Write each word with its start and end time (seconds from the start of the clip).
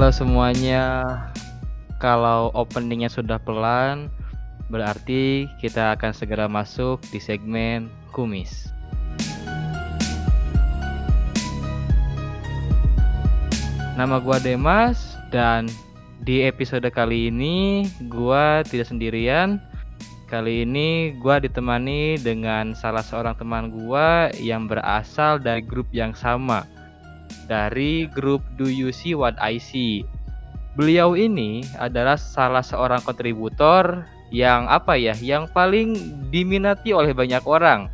Halo 0.00 0.16
semuanya. 0.16 1.12
Kalau 2.00 2.48
openingnya 2.56 3.12
sudah 3.12 3.36
pelan, 3.36 4.08
berarti 4.72 5.44
kita 5.60 5.92
akan 5.92 6.16
segera 6.16 6.48
masuk 6.48 7.04
di 7.12 7.20
segmen 7.20 7.92
kumis. 8.08 8.72
Nama 14.00 14.16
gua 14.24 14.40
Demas 14.40 15.20
dan 15.28 15.68
di 16.24 16.48
episode 16.48 16.88
kali 16.88 17.28
ini 17.28 17.84
gua 18.08 18.64
tidak 18.64 18.88
sendirian. 18.88 19.60
Kali 20.32 20.64
ini 20.64 21.12
gua 21.20 21.44
ditemani 21.44 22.16
dengan 22.16 22.72
salah 22.72 23.04
seorang 23.04 23.36
teman 23.36 23.68
gua 23.68 24.32
yang 24.40 24.64
berasal 24.64 25.36
dari 25.36 25.60
grup 25.60 25.92
yang 25.92 26.16
sama 26.16 26.79
dari 27.50 28.06
grup 28.06 28.46
Do 28.54 28.70
You 28.70 28.94
See 28.94 29.18
What 29.18 29.34
I 29.42 29.58
See. 29.58 30.06
Beliau 30.78 31.18
ini 31.18 31.66
adalah 31.82 32.14
salah 32.14 32.62
seorang 32.62 33.02
kontributor 33.02 34.06
yang 34.30 34.70
apa 34.70 34.94
ya, 34.94 35.18
yang 35.18 35.50
paling 35.50 35.98
diminati 36.30 36.94
oleh 36.94 37.10
banyak 37.10 37.42
orang. 37.42 37.90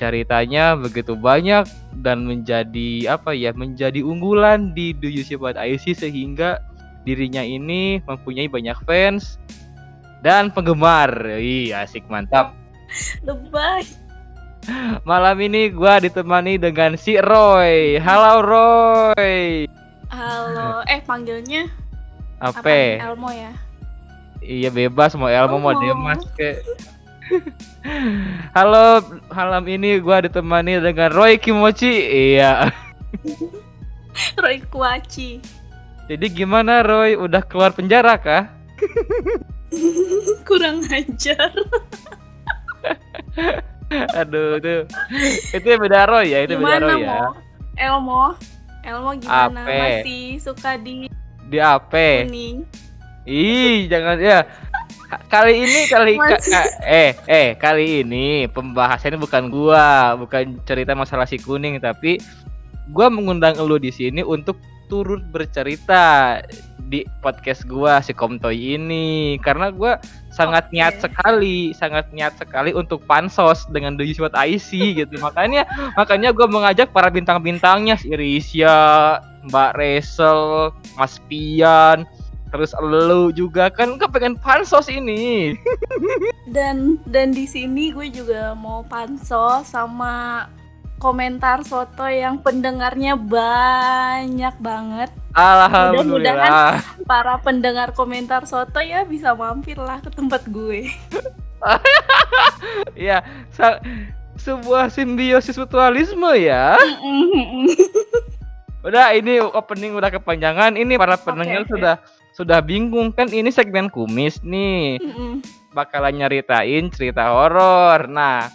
Ceritanya 0.00 0.72
begitu 0.72 1.12
banyak 1.12 1.68
dan 2.00 2.24
menjadi 2.24 3.12
apa 3.12 3.36
ya, 3.36 3.52
menjadi 3.52 4.00
unggulan 4.00 4.72
di 4.72 4.96
Do 4.96 5.12
You 5.12 5.20
See 5.20 5.36
What 5.36 5.60
I 5.60 5.76
See 5.76 5.92
sehingga 5.92 6.64
dirinya 7.04 7.44
ini 7.44 8.00
mempunyai 8.08 8.48
banyak 8.48 8.80
fans 8.88 9.36
dan 10.24 10.48
penggemar. 10.48 11.12
Ih, 11.36 11.76
asik 11.76 12.08
mantap. 12.08 12.56
Lebay. 13.20 14.07
Malam 15.06 15.36
ini 15.40 15.70
gua 15.70 16.02
ditemani 16.02 16.58
dengan 16.58 16.98
si 16.98 17.16
Roy. 17.16 17.96
Halo 18.02 18.42
Roy. 18.42 19.64
Halo. 20.10 20.82
Eh 20.88 21.00
panggilnya 21.04 21.70
apa? 22.42 22.60
Apa? 22.60 22.70
nih? 22.70 23.02
Elmo 23.02 23.30
ya. 23.30 23.52
Iya 24.38 24.70
bebas 24.70 25.14
mau 25.18 25.30
Elmo 25.30 25.58
mau 25.58 25.74
Oh. 25.74 25.80
Demas 25.80 26.22
ke. 26.34 26.62
Halo, 28.56 29.04
malam 29.28 29.64
ini 29.68 30.00
gua 30.00 30.24
ditemani 30.24 30.80
dengan 30.80 31.12
Roy 31.12 31.36
Kimochi. 31.36 31.92
Iya. 32.34 32.72
Roy 34.42 34.64
Kuaci. 34.66 35.38
Jadi 36.08 36.26
gimana 36.32 36.80
Roy? 36.80 37.20
Udah 37.20 37.44
keluar 37.44 37.76
penjara 37.76 38.16
kah? 38.16 38.48
Kurang 40.48 40.80
ajar. 40.88 41.52
Aduh, 43.90 44.60
itu 44.60 44.84
itu 45.52 45.66
beda 45.80 46.04
Roy 46.04 46.36
ya, 46.36 46.44
itu 46.44 46.54
beda 46.54 46.76
gimana 46.76 46.84
Roy 46.84 47.00
ya. 47.00 47.08
Mo? 47.08 47.22
Elmo? 47.74 48.22
Elmo 48.84 49.10
gimana? 49.16 49.60
Ape. 49.64 49.78
Masih 50.04 50.24
suka 50.40 50.76
di 50.76 51.08
Di 51.48 51.56
AP. 51.56 51.92
kuning? 52.28 52.68
Ih, 53.24 53.88
jangan 53.88 54.20
ya. 54.20 54.44
Kali 55.32 55.64
ini 55.64 55.88
kali 55.88 56.20
ka- 56.20 56.36
ka- 56.36 56.72
eh 56.84 57.16
eh 57.24 57.56
kali 57.56 58.04
ini 58.04 58.44
pembahasannya 58.52 59.16
bukan 59.16 59.48
gua, 59.48 60.12
bukan 60.20 60.60
cerita 60.68 60.92
masalah 60.92 61.24
si 61.24 61.40
kuning 61.40 61.80
tapi 61.80 62.20
gua 62.92 63.08
mengundang 63.08 63.56
elu 63.56 63.80
di 63.80 63.88
sini 63.88 64.20
untuk 64.20 64.60
turut 64.88 65.22
bercerita 65.30 66.40
di 66.88 67.04
podcast 67.20 67.68
gua 67.68 68.00
si 68.00 68.16
Komtoy 68.16 68.80
ini 68.80 69.36
karena 69.44 69.68
gua 69.68 70.00
sangat 70.32 70.72
Oke. 70.72 70.74
niat 70.80 70.94
sekali, 71.04 71.76
sangat 71.76 72.08
niat 72.16 72.34
sekali 72.40 72.72
untuk 72.72 73.04
pansos 73.04 73.68
dengan 73.68 74.00
Do 74.00 74.02
You 74.02 74.16
See 74.16 74.24
What 74.24 74.34
I 74.34 74.56
See 74.56 74.92
gitu. 75.00 75.20
Makanya 75.20 75.68
makanya 75.94 76.32
gua 76.32 76.48
mengajak 76.48 76.90
para 76.90 77.12
bintang-bintangnya 77.12 78.00
si 78.00 78.08
Risya, 78.10 79.20
Mbak 79.46 79.72
Resel, 79.76 80.72
Mas 80.96 81.20
Pian, 81.28 82.08
terus 82.48 82.72
elu 82.76 83.30
juga 83.32 83.68
kan 83.68 84.00
gue 84.00 84.08
pengen 84.08 84.36
pansos 84.40 84.88
ini. 84.88 85.54
Dan 86.48 86.96
dan 87.04 87.36
di 87.36 87.44
sini 87.44 87.92
gue 87.92 88.08
juga 88.08 88.56
mau 88.56 88.80
pansos 88.80 89.68
sama 89.68 90.48
komentar 90.98 91.62
foto 91.62 92.04
yang 92.10 92.42
pendengarnya 92.42 93.14
banyak 93.14 94.54
banget. 94.58 95.10
Alhamdulillah. 95.32 96.82
Para 97.06 97.38
pendengar 97.38 97.94
komentar 97.94 98.44
soto 98.44 98.82
ya 98.82 99.06
bisa 99.06 99.32
mampir 99.32 99.78
lah 99.78 100.02
ke 100.02 100.10
tempat 100.10 100.44
gue. 100.50 100.90
Iya, 102.94 103.26
sa- 103.50 103.82
sebuah 104.38 104.94
simbiosis 104.94 105.58
mutualisme 105.58 106.30
ya. 106.38 106.78
Udah 108.86 109.10
ini 109.14 109.42
opening 109.42 109.98
udah 109.98 110.10
kepanjangan. 110.14 110.78
Ini 110.78 110.94
para 110.94 111.18
pendengar 111.18 111.66
oke. 111.66 111.74
sudah 111.74 111.94
sudah 112.38 112.62
bingung 112.62 113.10
kan 113.10 113.26
ini 113.34 113.50
segmen 113.50 113.90
kumis 113.90 114.38
nih. 114.46 115.02
Bakalan 115.74 116.22
nyeritain 116.22 116.86
cerita 116.94 117.34
horor. 117.34 118.06
Nah, 118.06 118.46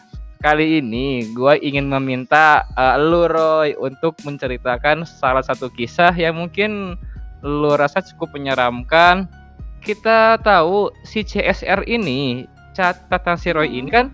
kali 0.44 0.84
ini 0.84 1.32
gue 1.32 1.56
ingin 1.64 1.88
meminta 1.88 2.68
eh, 2.76 3.00
lu 3.00 3.32
Roy 3.32 3.80
untuk 3.80 4.20
menceritakan 4.28 5.08
salah 5.08 5.40
satu 5.40 5.72
kisah 5.72 6.12
yang 6.12 6.36
mungkin 6.36 7.00
lu 7.40 7.72
rasa 7.80 8.04
cukup 8.04 8.36
menyeramkan. 8.36 9.32
Kita 9.80 10.40
tahu 10.44 10.92
si 11.08 11.24
CSR 11.24 11.88
ini 11.88 12.44
catatan 12.76 13.40
si 13.40 13.56
Roy 13.56 13.72
ini 13.72 13.88
kan 13.88 14.12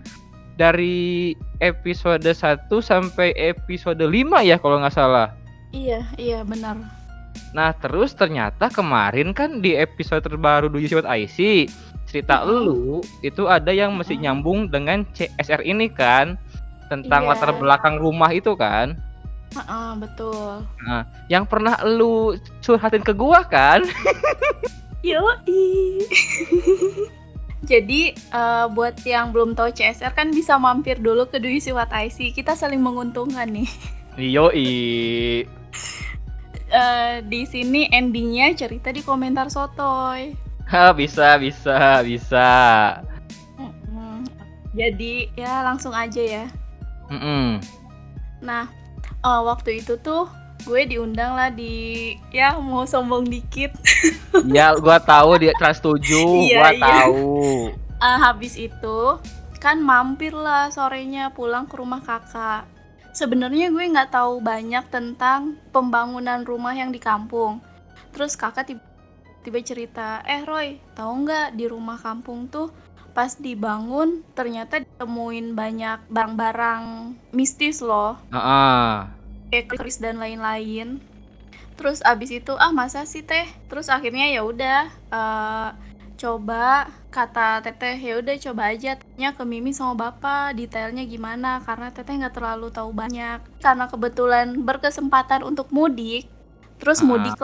dari 0.54 1.34
episode 1.58 2.22
1 2.22 2.70
sampai 2.70 3.34
episode 3.34 4.02
5 4.02 4.10
ya 4.46 4.56
kalau 4.58 4.78
nggak 4.78 4.94
salah. 4.94 5.34
Iya, 5.70 6.02
iya 6.18 6.42
benar. 6.42 6.78
Nah 7.54 7.70
terus 7.78 8.14
ternyata 8.14 8.70
kemarin 8.70 9.34
kan 9.34 9.62
di 9.62 9.74
episode 9.74 10.22
terbaru 10.22 10.70
Do 10.70 10.78
You 10.78 10.90
See 10.90 10.98
What 10.98 11.10
I 11.10 11.26
See 11.26 11.70
cerita 12.10 12.42
elu 12.42 12.98
itu 13.22 13.46
ada 13.46 13.70
yang 13.70 13.94
masih 13.94 14.18
nyambung 14.18 14.66
dengan 14.66 15.06
CSR 15.14 15.62
ini 15.62 15.86
kan 15.86 16.34
tentang 16.90 17.22
Iya. 17.24 17.38
latar 17.38 17.54
belakang 17.54 18.02
rumah 18.02 18.34
itu 18.34 18.58
kan. 18.58 18.98
Heeh, 19.54 19.90
betul. 19.98 20.66
Nah 20.82 21.06
yang 21.30 21.46
pernah 21.46 21.78
elu 21.86 22.34
curhatin 22.58 23.06
ke 23.06 23.14
gua 23.14 23.46
kan? 23.46 23.86
Yoi. 25.06 26.02
Jadi 27.70 28.10
eh, 28.12 28.66
buat 28.74 28.98
yang 29.06 29.30
belum 29.30 29.54
tahu 29.54 29.70
CSR 29.70 30.10
kan 30.12 30.34
bisa 30.34 30.58
mampir 30.58 30.98
dulu 30.98 31.30
ke 31.30 31.38
Do 31.38 31.46
You 31.46 31.62
See 31.62 31.70
What 31.70 31.94
I 31.94 32.10
See. 32.10 32.34
Kita 32.34 32.58
saling 32.58 32.82
menguntungkan 32.82 33.46
nih. 33.54 33.70
Yoi. 34.18 34.68
Eh, 36.70 37.18
di 37.26 37.42
sini 37.50 37.90
endingnya 37.90 38.54
cerita 38.54 38.94
di 38.94 39.02
komentar 39.02 39.50
sotoy. 39.50 40.30
Ha, 40.70 40.94
bisa 41.00 41.36
bisa 41.36 42.00
bisa. 42.06 42.48
Mm-mm. 43.58 44.22
Jadi 44.72 45.28
ya 45.34 45.66
langsung 45.66 45.90
aja 45.90 46.22
ya. 46.22 46.46
Mm-mm. 47.10 47.58
Nah 48.40 48.70
eh, 49.04 49.40
waktu 49.44 49.82
itu 49.82 49.98
tuh 49.98 50.30
gue 50.60 50.84
diundang 50.84 51.34
lah 51.34 51.48
di 51.50 52.14
ya 52.30 52.56
mau 52.56 52.86
sombong 52.86 53.26
dikit. 53.26 53.74
Ya 54.46 54.72
gua 54.78 55.02
tahu 55.02 55.42
di 55.42 55.50
kelas 55.58 55.82
7 55.82 55.98
Iya, 56.00 56.58
gua 56.62 56.70
iya. 56.70 56.80
tahu. 56.80 57.34
Eh, 58.00 58.16
habis 58.16 58.56
itu 58.56 59.20
kan 59.60 59.76
mampir 59.76 60.32
lah 60.32 60.72
sorenya 60.72 61.28
pulang 61.36 61.68
ke 61.68 61.76
rumah 61.76 62.00
kakak. 62.00 62.64
Sebenarnya 63.12 63.68
gue 63.68 63.84
nggak 63.92 64.16
tahu 64.16 64.40
banyak 64.40 64.88
tentang 64.88 65.60
pembangunan 65.68 66.40
rumah 66.48 66.72
yang 66.72 66.88
di 66.88 66.96
kampung. 66.96 67.60
Terus 68.16 68.40
kakak 68.40 68.72
tiba, 68.72 68.80
tiba 69.40 69.60
cerita, 69.64 70.20
eh 70.24 70.42
Roy, 70.44 70.76
tahu 70.92 71.12
nggak 71.24 71.56
di 71.56 71.64
rumah 71.66 71.96
kampung 71.96 72.46
tuh 72.48 72.68
pas 73.10 73.34
dibangun 73.34 74.22
ternyata 74.38 74.78
ditemuin 74.78 75.52
banyak 75.52 75.98
barang-barang 76.06 76.82
mistis 77.34 77.82
loh, 77.82 78.14
Heeh. 78.30 79.10
kayak 79.50 79.66
keris 79.68 79.98
dan 79.98 80.22
lain-lain. 80.22 81.02
Terus 81.74 82.04
abis 82.04 82.30
itu 82.30 82.52
ah 82.54 82.70
masa 82.70 83.08
sih 83.08 83.24
teh? 83.24 83.48
Terus 83.66 83.88
akhirnya 83.88 84.28
ya 84.30 84.44
udah 84.44 84.80
eh, 85.10 85.68
coba 86.20 86.84
kata 87.08 87.64
teteh 87.64 87.96
ya 87.96 88.20
udah 88.20 88.36
coba 88.36 88.62
aja 88.76 88.94
tanya 89.00 89.32
ke 89.32 89.42
Mimi 89.48 89.72
sama 89.72 89.96
bapak 89.96 90.52
detailnya 90.52 91.08
gimana 91.08 91.64
karena 91.64 91.88
teteh 91.90 92.14
nggak 92.20 92.36
terlalu 92.36 92.68
tahu 92.68 92.92
banyak 92.92 93.40
karena 93.64 93.88
kebetulan 93.88 94.52
berkesempatan 94.60 95.40
untuk 95.42 95.72
mudik 95.72 96.28
terus 96.76 97.00
Ah. 97.00 97.08
mudik 97.08 97.34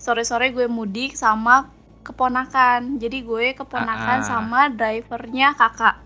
lah 0.00 0.08
sore 0.08 0.24
sore 0.24 0.48
sore 0.48 0.48
sore 0.48 0.56
gue 0.56 0.66
mudik 0.72 1.12
sama 1.12 1.68
keponakan. 2.00 2.96
Jadi 2.96 3.20
gue 3.20 3.52
keponakan 3.52 4.18
Ah. 4.20 4.26
sama 4.26 4.72
drivernya 4.72 5.52
kakak. 5.54 5.96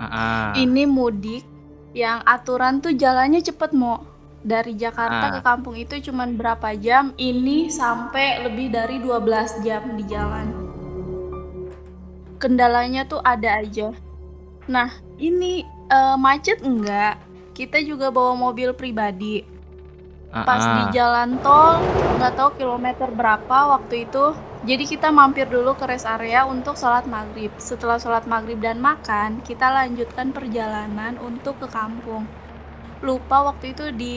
Heeh. 0.00 0.64
ini 0.64 0.88
mudik 0.88 1.44
yang 1.92 2.24
aturan 2.24 2.80
tuh 2.80 2.96
jalannya 2.96 3.44
cepet 3.44 3.76
mau 3.76 4.00
dari 4.40 4.72
Jakarta 4.72 5.28
Ah. 5.28 5.32
ke 5.36 5.40
kampung 5.44 5.76
itu 5.76 6.00
cuman 6.08 6.40
berapa 6.40 6.72
jam 6.80 7.12
ini 7.20 7.68
sampai 7.68 8.40
lebih 8.48 8.72
dari 8.72 8.96
12 8.96 9.60
jam 9.60 9.84
di 10.00 10.04
jalan. 10.08 10.48
Kendalanya 12.40 13.04
tuh 13.04 13.20
ada 13.20 13.60
aja. 13.60 13.92
Nah 14.68 14.88
ini 15.20 15.68
eh, 15.90 16.16
macet 16.16 16.64
enggak? 16.64 17.20
Kita 17.52 17.76
juga 17.84 18.08
bawa 18.08 18.32
mobil 18.32 18.72
pribadi 18.72 19.59
Pas 20.30 20.62
di 20.62 20.94
jalan 20.94 21.42
tol, 21.42 21.82
nggak 22.22 22.34
tahu 22.38 22.50
kilometer 22.54 23.10
berapa 23.10 23.58
waktu 23.74 24.06
itu. 24.06 24.30
Jadi 24.62 24.86
kita 24.86 25.10
mampir 25.10 25.50
dulu 25.50 25.74
ke 25.74 25.90
rest 25.90 26.06
area 26.06 26.46
untuk 26.46 26.78
sholat 26.78 27.02
maghrib. 27.10 27.50
Setelah 27.58 27.98
sholat 27.98 28.30
maghrib 28.30 28.62
dan 28.62 28.78
makan, 28.78 29.42
kita 29.42 29.66
lanjutkan 29.74 30.30
perjalanan 30.30 31.18
untuk 31.18 31.58
ke 31.58 31.66
kampung. 31.66 32.30
Lupa 33.02 33.42
waktu 33.50 33.74
itu 33.74 33.90
di 33.90 34.16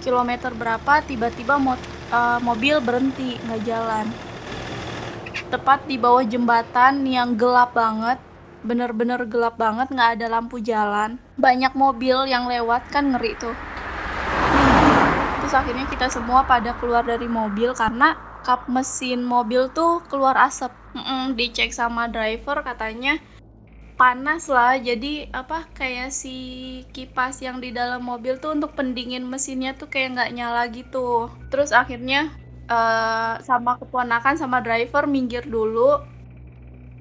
kilometer 0.00 0.56
berapa 0.56 1.04
tiba-tiba 1.04 1.60
mo- 1.60 1.76
eh, 2.08 2.38
mobil 2.40 2.80
berhenti 2.80 3.36
nggak 3.44 3.62
jalan. 3.68 4.06
Tepat 5.52 5.84
di 5.84 6.00
bawah 6.00 6.24
jembatan 6.24 7.04
yang 7.04 7.36
gelap 7.36 7.76
banget, 7.76 8.16
bener-bener 8.64 9.20
gelap 9.28 9.60
banget, 9.60 9.92
nggak 9.92 10.10
ada 10.16 10.26
lampu 10.32 10.62
jalan. 10.64 11.20
Banyak 11.36 11.76
mobil 11.76 12.24
yang 12.24 12.48
lewat 12.48 12.88
kan 12.88 13.12
ngeri 13.12 13.36
tuh. 13.36 13.69
Terus 15.50 15.66
akhirnya 15.66 15.86
kita 15.90 16.06
semua 16.14 16.46
pada 16.46 16.78
keluar 16.78 17.02
dari 17.02 17.26
mobil 17.26 17.74
karena 17.74 18.14
kap 18.46 18.70
mesin 18.70 19.26
mobil 19.26 19.66
tuh 19.74 19.98
keluar 20.06 20.38
asap. 20.46 20.70
Mm-mm, 20.94 21.34
dicek 21.34 21.74
sama 21.74 22.06
driver 22.06 22.62
katanya 22.62 23.18
panas 23.98 24.46
lah. 24.46 24.78
Jadi 24.78 25.26
apa 25.34 25.66
kayak 25.74 26.14
si 26.14 26.30
kipas 26.94 27.42
yang 27.42 27.58
di 27.58 27.74
dalam 27.74 27.98
mobil 28.06 28.38
tuh 28.38 28.54
untuk 28.54 28.78
pendingin 28.78 29.26
mesinnya 29.26 29.74
tuh 29.74 29.90
kayak 29.90 30.08
nggak 30.14 30.30
nyala 30.38 30.62
gitu. 30.70 31.26
Terus 31.50 31.74
akhirnya 31.74 32.30
eh, 32.70 33.34
sama 33.42 33.74
keponakan 33.82 34.38
sama 34.38 34.62
driver 34.62 35.04
minggir 35.10 35.42
dulu 35.50 35.98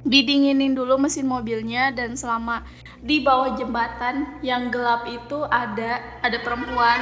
didinginin 0.07 0.75
dulu 0.75 0.95
mesin 0.95 1.27
mobilnya 1.27 1.91
dan 1.91 2.15
selama 2.15 2.63
di 3.03 3.19
bawah 3.19 3.55
jembatan 3.55 4.39
yang 4.39 4.71
gelap 4.71 5.03
itu 5.07 5.43
ada 5.51 5.99
ada 6.23 6.37
perempuan. 6.39 6.99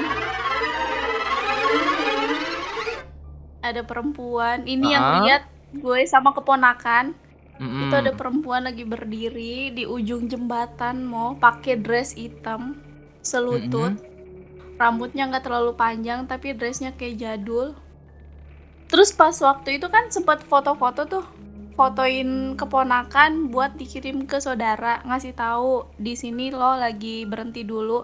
Ada 3.61 3.81
perempuan. 3.83 4.63
Ini 4.63 4.87
yang 4.87 5.03
Ah. 5.03 5.15
lihat 5.21 5.43
gue 5.73 5.99
sama 6.07 6.33
keponakan. 6.33 7.13
Mm-mm. 7.57 7.89
itu 7.89 7.95
ada 7.97 8.13
perempuan 8.13 8.69
lagi 8.69 8.85
berdiri 8.85 9.73
di 9.73 9.81
ujung 9.89 10.29
jembatan 10.29 11.01
mau 11.01 11.33
pakai 11.41 11.73
dress 11.81 12.13
hitam 12.13 12.77
selutut. 13.25 13.97
Rambutnya 14.77 15.25
nggak 15.25 15.41
terlalu 15.41 15.73
panjang 15.73 16.29
tapi 16.29 16.53
dressnya 16.53 16.93
kayak 16.93 17.17
jadul. 17.17 17.73
Terus 18.85 19.09
pas 19.09 19.33
waktu 19.41 19.81
itu 19.81 19.89
kan 19.89 20.05
sempat 20.13 20.45
foto-foto 20.45 21.09
tuh 21.09 21.25
fotoin 21.77 22.29
keponakan 22.59 23.31
buat 23.53 23.71
dikirim 23.81 24.17
ke 24.31 24.37
saudara 24.45 24.93
ngasih 25.07 25.33
tahu 25.43 25.71
di 26.05 26.13
sini 26.21 26.45
lo 26.59 26.71
lagi 26.83 27.17
berhenti 27.31 27.61
dulu 27.71 27.99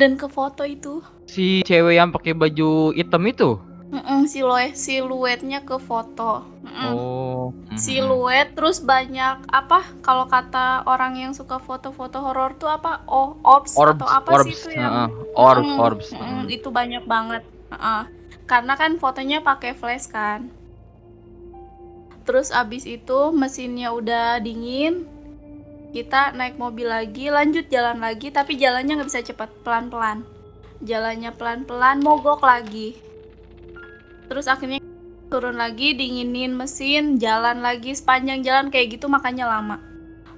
dan 0.00 0.10
ke 0.20 0.26
foto 0.36 0.62
itu 0.76 0.94
Si 1.32 1.60
cewek 1.68 1.94
yang 1.98 2.10
pakai 2.14 2.32
baju 2.42 2.94
hitam 2.98 3.22
itu. 3.32 3.50
Mm-mm, 3.94 4.20
siluet 4.32 4.72
siluetnya 4.84 5.58
ke 5.68 5.76
foto 5.88 6.42
Mm-mm. 6.66 6.94
Oh. 6.98 7.54
mhm. 7.70 7.78
siluet 7.84 8.46
terus 8.56 8.78
banyak 8.92 9.36
apa 9.60 9.78
kalau 10.06 10.26
kata 10.34 10.66
orang 10.92 11.12
yang 11.22 11.32
suka 11.40 11.56
foto-foto 11.68 12.18
horor 12.26 12.50
tuh 12.60 12.70
apa 12.76 12.92
oh 13.18 13.28
orbs, 13.54 13.74
Orbs, 13.78 14.02
atau 14.02 14.08
apa 14.18 14.32
orbs, 14.34 14.44
sih 14.44 14.54
itu 14.58 14.68
yang 14.80 14.94
heeh. 14.94 15.08
Orbs, 15.36 15.70
Mm, 15.70 15.78
orbs. 15.86 16.08
mm, 16.12 16.18
heeh. 16.20 16.42
itu 16.56 16.68
banyak 16.78 17.04
banget 17.14 17.42
Heeh. 17.72 18.02
karena 18.50 18.72
kan 18.80 18.92
fotonya 19.02 19.38
pakai 19.48 19.72
flash 19.80 20.06
kan 20.16 20.40
terus 22.26 22.50
abis 22.50 22.84
itu 22.84 23.30
mesinnya 23.30 23.94
udah 23.94 24.42
dingin 24.42 25.06
kita 25.96 26.36
naik 26.36 26.60
mobil 26.60 26.92
lagi 26.92 27.32
lanjut 27.32 27.72
jalan 27.72 28.04
lagi 28.04 28.28
tapi 28.28 28.60
jalannya 28.60 29.00
nggak 29.00 29.08
bisa 29.08 29.24
cepet 29.24 29.48
pelan-pelan. 29.64 30.28
Jalannya 30.84 31.32
pelan-pelan 31.32 32.04
mogok 32.04 32.44
lagi. 32.44 33.00
Terus 34.28 34.44
akhirnya 34.44 34.76
turun 35.32 35.56
lagi 35.56 35.96
dinginin 35.96 36.52
mesin 36.52 37.16
jalan 37.16 37.64
lagi 37.64 37.96
sepanjang 37.96 38.44
jalan 38.44 38.68
kayak 38.68 39.00
gitu 39.00 39.08
makanya 39.08 39.48
lama. 39.48 39.80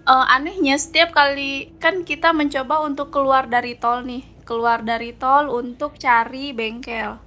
Eh, 0.06 0.26
anehnya 0.30 0.78
setiap 0.78 1.10
kali 1.10 1.74
kan 1.82 2.06
kita 2.06 2.30
mencoba 2.30 2.86
untuk 2.86 3.10
keluar 3.10 3.50
dari 3.50 3.74
tol 3.74 4.06
nih 4.06 4.22
keluar 4.48 4.80
dari 4.80 5.12
tol 5.12 5.52
untuk 5.52 6.00
cari 6.00 6.56
bengkel. 6.56 7.20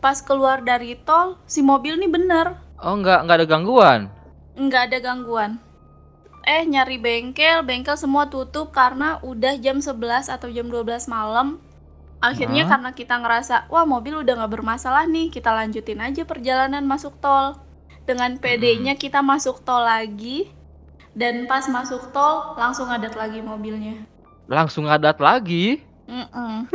Pas 0.00 0.22
keluar 0.24 0.64
dari 0.64 0.96
tol 0.96 1.36
si 1.44 1.60
mobil 1.60 1.98
nih 2.00 2.08
bener 2.08 2.63
Oh, 2.84 2.94
nggak 2.94 3.24
nggak 3.24 3.36
ada 3.40 3.46
gangguan. 3.48 4.00
nggak 4.54 4.82
ada 4.92 4.98
gangguan 5.02 5.58
eh 6.44 6.62
nyari 6.62 7.00
bengkel 7.00 7.64
bengkel 7.64 7.96
semua 7.96 8.28
tutup 8.28 8.70
karena 8.70 9.16
udah 9.24 9.56
jam 9.58 9.80
11 9.80 10.28
atau 10.28 10.46
jam 10.46 10.68
12 10.68 11.08
malam 11.08 11.58
akhirnya 12.20 12.68
Hah? 12.68 12.76
karena 12.76 12.90
kita 12.92 13.14
ngerasa 13.18 13.66
wah 13.66 13.82
mobil 13.82 14.20
udah 14.20 14.38
nggak 14.38 14.52
bermasalah 14.54 15.08
nih 15.08 15.32
kita 15.32 15.50
lanjutin 15.50 15.98
aja 15.98 16.22
perjalanan 16.22 16.84
masuk 16.84 17.16
tol 17.18 17.56
dengan 18.04 18.36
PD-nya 18.36 18.94
kita 18.94 19.24
masuk 19.24 19.64
tol 19.64 19.82
lagi 19.82 20.52
dan 21.16 21.48
pas 21.48 21.64
masuk 21.66 22.12
tol 22.12 22.54
langsung 22.54 22.86
adat 22.92 23.16
lagi 23.16 23.40
mobilnya 23.40 24.04
Langsung 24.44 24.84
ngadat 24.84 25.24
lagi. 25.24 25.80
Mm-mm. 26.04 26.68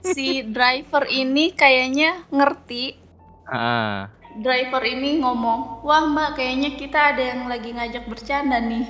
si 0.00 0.40
driver 0.48 1.04
ini 1.04 1.52
kayaknya 1.52 2.24
ngerti 2.32 2.96
Heeh. 3.44 4.08
Driver 4.44 4.82
ini 4.94 5.10
ngomong 5.22 5.60
wah 5.86 6.02
mbak 6.12 6.30
kayaknya 6.36 6.70
kita 6.80 6.98
ada 7.10 7.22
yang 7.30 7.42
lagi 7.52 7.68
ngajak 7.76 8.04
bercanda 8.12 8.58
nih 8.70 8.84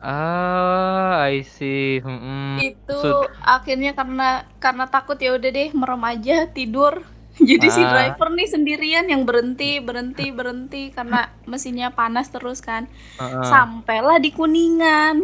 Ah, 0.00 1.26
I 1.30 1.42
see. 1.42 2.00
Mm-mm. 2.00 2.58
itu 2.58 2.92
Sud- 3.00 3.30
akhirnya 3.54 3.90
karena 3.98 4.42
karena 4.58 4.84
takut 4.90 5.14
ya 5.24 5.30
udah 5.38 5.50
deh 5.58 5.68
merem 5.80 6.02
aja 6.12 6.34
tidur 6.56 6.94
jadi 7.48 7.66
si 7.70 7.82
Ah. 7.82 7.90
driver 7.92 8.28
nih 8.34 8.48
sendirian 8.54 9.06
yang 9.12 9.22
berhenti 9.28 9.78
berhenti 9.78 10.26
berhenti 10.38 10.82
karena 10.96 11.30
mesinnya 11.50 11.88
panas 11.94 12.26
terus 12.34 12.58
kan 12.68 12.82
Heeh. 13.18 13.42
sampailah 13.52 14.18
di 14.24 14.30
kuningan 14.34 15.16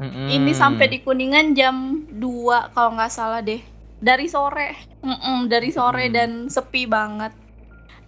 Mm-mm. 0.00 0.28
ini 0.30 0.52
sampai 0.54 0.86
di 0.92 0.98
kuningan 1.04 1.46
jam 1.58 1.76
2 2.22 2.70
kalau 2.74 2.96
nggak 2.96 3.12
salah 3.12 3.40
deh 3.44 3.60
dari 4.00 4.26
sore 4.30 4.70
Mm-mm, 5.04 5.48
dari 5.52 5.70
sore 5.72 6.08
Mm. 6.08 6.14
dan 6.16 6.30
sepi 6.48 6.82
banget 6.88 7.32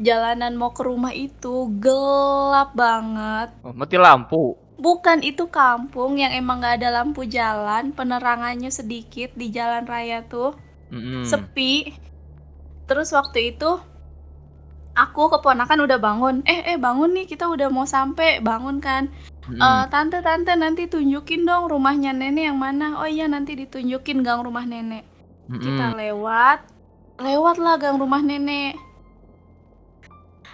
jalanan 0.09 0.53
mau 0.61 0.71
ke 0.77 0.83
rumah 0.91 1.13
itu 1.15 1.55
gelap 1.85 2.69
banget 2.83 3.49
Oh, 3.65 3.73
mati 3.79 3.97
lampu. 3.99 4.43
Bukan 4.87 5.19
itu 5.31 5.45
kampung 5.59 6.19
yang 6.23 6.33
emang 6.41 6.59
nggak 6.61 6.77
ada 6.83 6.89
lampu 6.97 7.23
jalan, 7.37 7.85
penerangannya 7.99 8.71
sedikit 8.79 9.31
di 9.41 9.47
jalan 9.57 9.85
raya 9.87 10.19
tuh, 10.33 10.51
Mm-mm. 10.93 11.23
sepi. 11.31 11.73
Terus 12.89 13.09
waktu 13.17 13.39
itu 13.55 13.71
aku 15.03 15.23
keponakan 15.33 15.79
udah 15.87 15.99
bangun, 16.07 16.35
eh 16.45 16.61
eh 16.75 16.79
bangun 16.87 17.11
nih 17.17 17.27
kita 17.33 17.45
udah 17.55 17.69
mau 17.73 17.87
sampai, 17.89 18.31
bangun 18.49 18.77
kan. 18.87 19.03
Mm-mm. 19.49 19.61
Eh 19.61 19.85
tante 19.93 20.19
tante 20.27 20.53
nanti 20.63 20.83
tunjukin 20.93 21.43
dong 21.49 21.65
rumahnya 21.73 22.11
nenek 22.21 22.45
yang 22.53 22.59
mana. 22.67 22.87
Oh 23.01 23.09
iya 23.17 23.27
nanti 23.35 23.53
ditunjukin 23.61 24.19
gang 24.27 24.41
rumah 24.47 24.65
nenek. 24.73 25.05
Kita 25.65 25.85
Mm-mm. 25.85 25.99
lewat, 26.01 26.59
lewatlah 27.27 27.75
gang 27.83 27.97
rumah 28.03 28.23
nenek. 28.31 28.73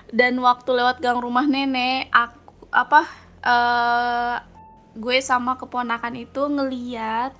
Dan 0.08 0.40
waktu 0.40 0.70
lewat 0.72 1.04
gang 1.04 1.20
rumah 1.20 1.44
nenek, 1.44 2.08
aku 2.12 2.64
apa 2.72 3.02
eh 3.44 4.36
gue 4.98 5.18
sama 5.22 5.54
keponakan 5.54 6.16
itu 6.18 6.42
ngeliat 6.50 7.30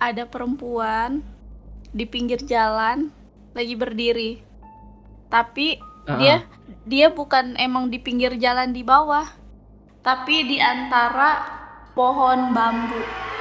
ada 0.00 0.24
perempuan 0.24 1.20
di 1.92 2.08
pinggir 2.08 2.40
jalan 2.42 3.12
lagi 3.52 3.74
berdiri. 3.76 4.40
Tapi 5.28 5.78
Heeh. 5.78 6.18
dia 6.18 6.36
dia 6.84 7.06
bukan 7.12 7.58
emang 7.60 7.92
di 7.92 7.98
pinggir 8.00 8.34
jalan 8.40 8.72
di 8.72 8.80
bawah, 8.80 9.26
tapi 10.00 10.48
di 10.48 10.58
antara 10.62 11.44
pohon 11.92 12.54
bambu. 12.56 13.33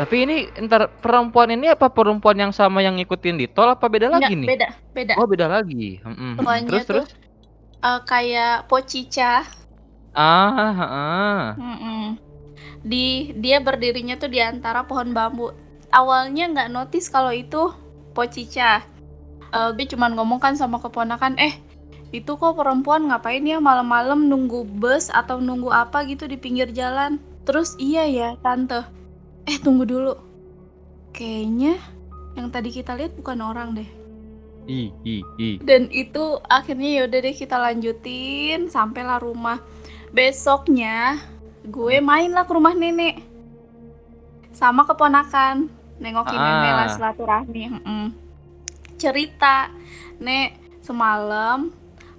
Tapi 0.00 0.16
ini 0.24 0.36
ntar 0.64 0.88
perempuan 1.04 1.52
ini 1.52 1.68
apa 1.68 1.92
perempuan 1.92 2.36
yang 2.40 2.52
sama 2.56 2.80
yang 2.80 2.96
ngikutin 2.96 3.36
di 3.36 3.46
tol 3.52 3.68
apa 3.68 3.84
beda 3.84 4.08
lagi 4.08 4.32
Nggak, 4.32 4.40
nih? 4.40 4.48
beda, 4.48 4.68
beda. 4.96 5.14
Oh, 5.20 5.26
beda 5.28 5.46
lagi. 5.46 6.00
Mm-mm. 6.00 6.32
Pokoknya 6.40 6.64
Terus 6.64 6.82
tuh 6.88 7.04
terus. 7.04 7.08
eh, 7.84 8.00
kayak 8.08 8.54
pocica. 8.70 9.44
Ah, 10.16 10.72
heeh. 10.80 11.42
Mm-mm. 11.60 12.04
Di 12.80 13.36
dia 13.36 13.60
berdirinya 13.60 14.16
tuh 14.16 14.30
di 14.32 14.40
antara 14.40 14.88
pohon 14.88 15.12
bambu. 15.12 15.52
Awalnya 15.92 16.44
nggak 16.54 16.70
notice 16.72 17.12
kalau 17.12 17.32
itu 17.34 17.68
pocica. 18.16 18.80
Eh, 19.52 19.68
gue 19.76 19.86
cuman 19.92 20.14
ngomong 20.16 20.38
kan 20.40 20.54
sama 20.56 20.78
keponakan, 20.80 21.34
eh 21.36 21.54
itu 22.14 22.32
kok 22.38 22.54
perempuan 22.58 23.06
ngapain 23.10 23.42
ya 23.46 23.58
malam-malam 23.62 24.26
nunggu 24.30 24.66
bus 24.78 25.10
atau 25.10 25.38
nunggu 25.42 25.70
apa 25.70 26.06
gitu 26.08 26.24
di 26.30 26.38
pinggir 26.38 26.70
jalan. 26.72 27.18
Terus 27.44 27.74
iya 27.82 28.06
ya 28.06 28.28
tante. 28.40 28.99
Eh 29.50 29.58
tunggu 29.58 29.82
dulu. 29.82 30.14
Kayaknya 31.10 31.74
yang 32.38 32.54
tadi 32.54 32.70
kita 32.70 32.94
lihat 32.94 33.18
bukan 33.18 33.42
orang 33.42 33.74
deh. 33.74 33.90
I, 34.70 34.94
i, 35.02 35.26
i. 35.42 35.58
Dan 35.58 35.90
itu 35.90 36.38
akhirnya 36.46 37.02
yaudah 37.02 37.18
deh 37.18 37.34
kita 37.34 37.58
lanjutin 37.58 38.70
sampailah 38.70 39.18
rumah. 39.18 39.58
Besoknya 40.14 41.18
gue 41.66 41.98
main 41.98 42.30
lah 42.30 42.46
ke 42.46 42.52
rumah 42.54 42.72
nenek 42.78 43.20
sama 44.54 44.86
keponakan. 44.86 45.68
nengokin 46.00 46.32
nenek 46.40 46.72
lah 46.72 46.88
Ah. 46.88 46.92
silaturahmi 46.96 47.62
mm-mm. 47.76 48.04
cerita 48.96 49.68
nek 50.16 50.56
semalam 50.80 51.68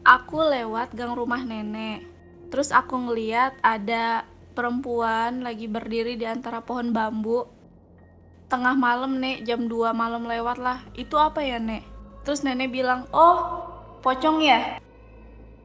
aku 0.05 0.37
lewat 0.37 0.93
gang 0.93 1.17
rumah 1.17 1.41
nenek 1.41 2.05
terus 2.53 2.69
aku 2.69 2.93
ngeliat 2.93 3.57
ada 3.65 4.21
perempuan 4.51 5.41
lagi 5.41 5.65
berdiri 5.65 6.19
di 6.19 6.27
antara 6.27 6.61
pohon 6.61 6.91
bambu 6.91 7.47
tengah 8.51 8.75
malam 8.75 9.17
nek 9.17 9.47
jam 9.47 9.65
2 9.65 9.95
malam 9.95 10.27
lewat 10.27 10.59
lah 10.59 10.83
itu 10.99 11.15
apa 11.15 11.39
ya 11.39 11.57
nek 11.57 11.87
terus 12.27 12.43
nenek 12.43 12.69
bilang 12.69 13.07
oh 13.15 13.63
pocong 14.03 14.43
ya 14.43 14.81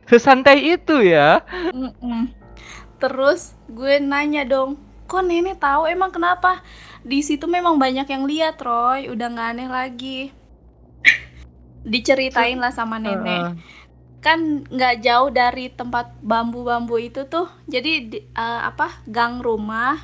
Sesantai 0.07 0.79
itu 0.79 1.03
ya. 1.03 1.43
Mm-mm. 1.75 2.31
Terus 3.03 3.59
gue 3.67 3.99
nanya 3.99 4.47
dong, 4.47 4.79
kok 5.11 5.27
nenek 5.27 5.59
tahu 5.59 5.91
emang 5.91 6.15
kenapa? 6.15 6.63
Di 7.03 7.27
situ 7.27 7.51
memang 7.51 7.75
banyak 7.75 8.07
yang 8.07 8.25
lihat, 8.25 8.63
Roy. 8.63 9.11
Udah 9.11 9.27
nggak 9.35 9.49
aneh 9.59 9.69
lagi. 9.69 10.21
Diceritain 11.91 12.59
lah 12.63 12.71
sama 12.71 13.03
nenek. 13.03 13.51
Heeh. 13.51 13.53
Kan 14.27 14.67
nggak 14.67 15.07
jauh 15.07 15.31
dari 15.31 15.71
tempat 15.71 16.11
bambu-bambu 16.19 16.99
itu 16.99 17.23
tuh. 17.31 17.47
Jadi 17.71 17.93
di- 18.11 18.25
eh, 18.35 18.61
apa? 18.67 18.91
Gang 19.07 19.39
rumah, 19.39 19.95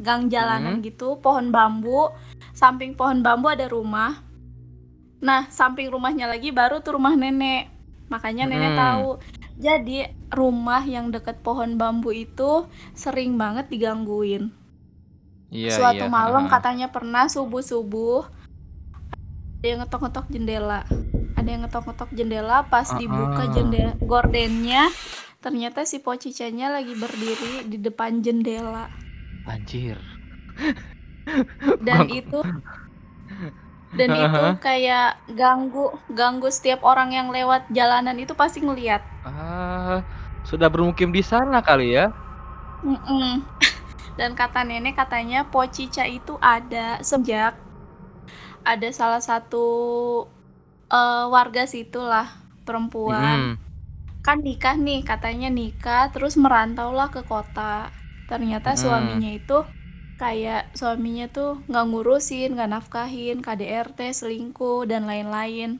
gang 0.00 0.32
jalanan 0.32 0.80
gitu, 0.80 1.20
pohon 1.20 1.52
bambu. 1.52 2.08
Samping 2.56 2.96
pohon 2.96 3.20
bambu 3.20 3.52
ada 3.52 3.68
rumah. 3.68 4.16
Nah, 5.20 5.44
samping 5.52 5.92
rumahnya 5.92 6.24
lagi 6.24 6.48
baru 6.56 6.80
tuh 6.80 6.96
rumah 6.96 7.12
nenek. 7.12 7.68
Makanya 8.08 8.48
nenek 8.48 8.72
Mm. 8.72 8.80
tahu. 8.80 9.08
Jadi 9.60 10.08
rumah 10.32 10.80
yang 10.84 11.12
deket 11.12 11.44
pohon 11.44 11.76
bambu 11.76 12.16
itu 12.16 12.64
sering 12.96 13.36
banget 13.36 13.68
digangguin. 13.68 14.56
Iya, 15.52 15.70
Suatu 15.76 16.04
iya, 16.08 16.12
malam 16.12 16.48
katanya 16.48 16.88
pernah 16.88 17.28
subuh-subuh 17.28 18.24
ada 19.60 19.66
yang 19.66 19.80
ngetok-ngetok 19.82 20.26
jendela. 20.32 20.82
Ada 21.46 21.54
yang 21.54 21.62
ngetok-ngetok 21.70 22.10
jendela 22.18 22.58
pas 22.66 22.88
dibuka 22.90 23.46
Heeh. 23.46 23.54
jendela 23.54 23.94
gordennya 24.02 24.90
ternyata 25.38 25.86
si 25.86 26.02
pocicanya 26.02 26.66
lagi 26.74 26.98
berdiri 26.98 27.70
di 27.70 27.78
depan 27.86 28.18
jendela 28.18 28.90
Anjir. 29.46 29.98
dan 31.80 32.08
itu 32.10 32.42
dan 33.98 34.10
itu 34.24 34.44
Heeh. 34.44 34.58
kayak 34.64 35.08
ganggu 35.40 35.86
ganggu 36.18 36.48
setiap 36.56 36.80
orang 36.90 37.10
yang 37.18 37.28
lewat 37.36 37.62
jalanan 37.78 38.16
itu 38.24 38.32
pasti 38.40 38.58
ngeliat. 38.66 39.02
Ah, 39.26 40.06
sudah 40.48 40.68
bermukim 40.72 41.10
di 41.16 41.22
sana 41.30 41.58
kali 41.68 41.84
ya? 41.96 42.04
Mm-mm. 42.84 43.44
Dan 44.18 44.32
kata 44.40 44.60
nenek 44.68 44.96
katanya 45.00 45.40
pocica 45.52 46.04
itu 46.08 46.34
ada 46.40 47.00
sejak 47.04 47.52
ada 48.66 48.88
salah 48.92 49.22
satu 49.22 49.64
eh, 50.92 51.24
warga 51.36 51.62
situ 51.74 51.98
lah 52.12 52.26
perempuan 52.66 53.38
Mm. 53.38 53.56
kan 54.26 54.38
nikah 54.46 54.76
nih 54.86 55.00
katanya 55.10 55.48
nikah 55.60 56.02
terus 56.14 56.34
merantau 56.44 56.90
lah 56.98 57.08
ke 57.14 57.22
kota 57.32 57.90
ternyata 58.30 58.70
Mm. 58.74 58.80
suaminya 58.82 59.30
itu 59.38 59.54
kayak 60.22 60.60
suaminya 60.78 61.24
tuh 61.36 61.50
nggak 61.68 61.84
ngurusin 61.90 62.48
nggak 62.54 62.70
nafkahin 62.74 63.36
KDRT 63.46 64.00
selingkuh 64.20 64.80
dan 64.90 65.02
lain-lain 65.10 65.70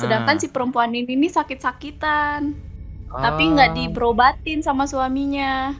sedangkan 0.00 0.36
Heeh. 0.36 0.42
si 0.42 0.48
perempuan 0.54 0.92
ini 1.00 1.12
nih 1.22 1.32
sakit-sakitan 1.38 2.40
tapi 3.24 3.42
nggak 3.54 3.70
Ah. 3.70 3.78
diberobatin 3.78 4.60
sama 4.66 4.84
suaminya 4.92 5.74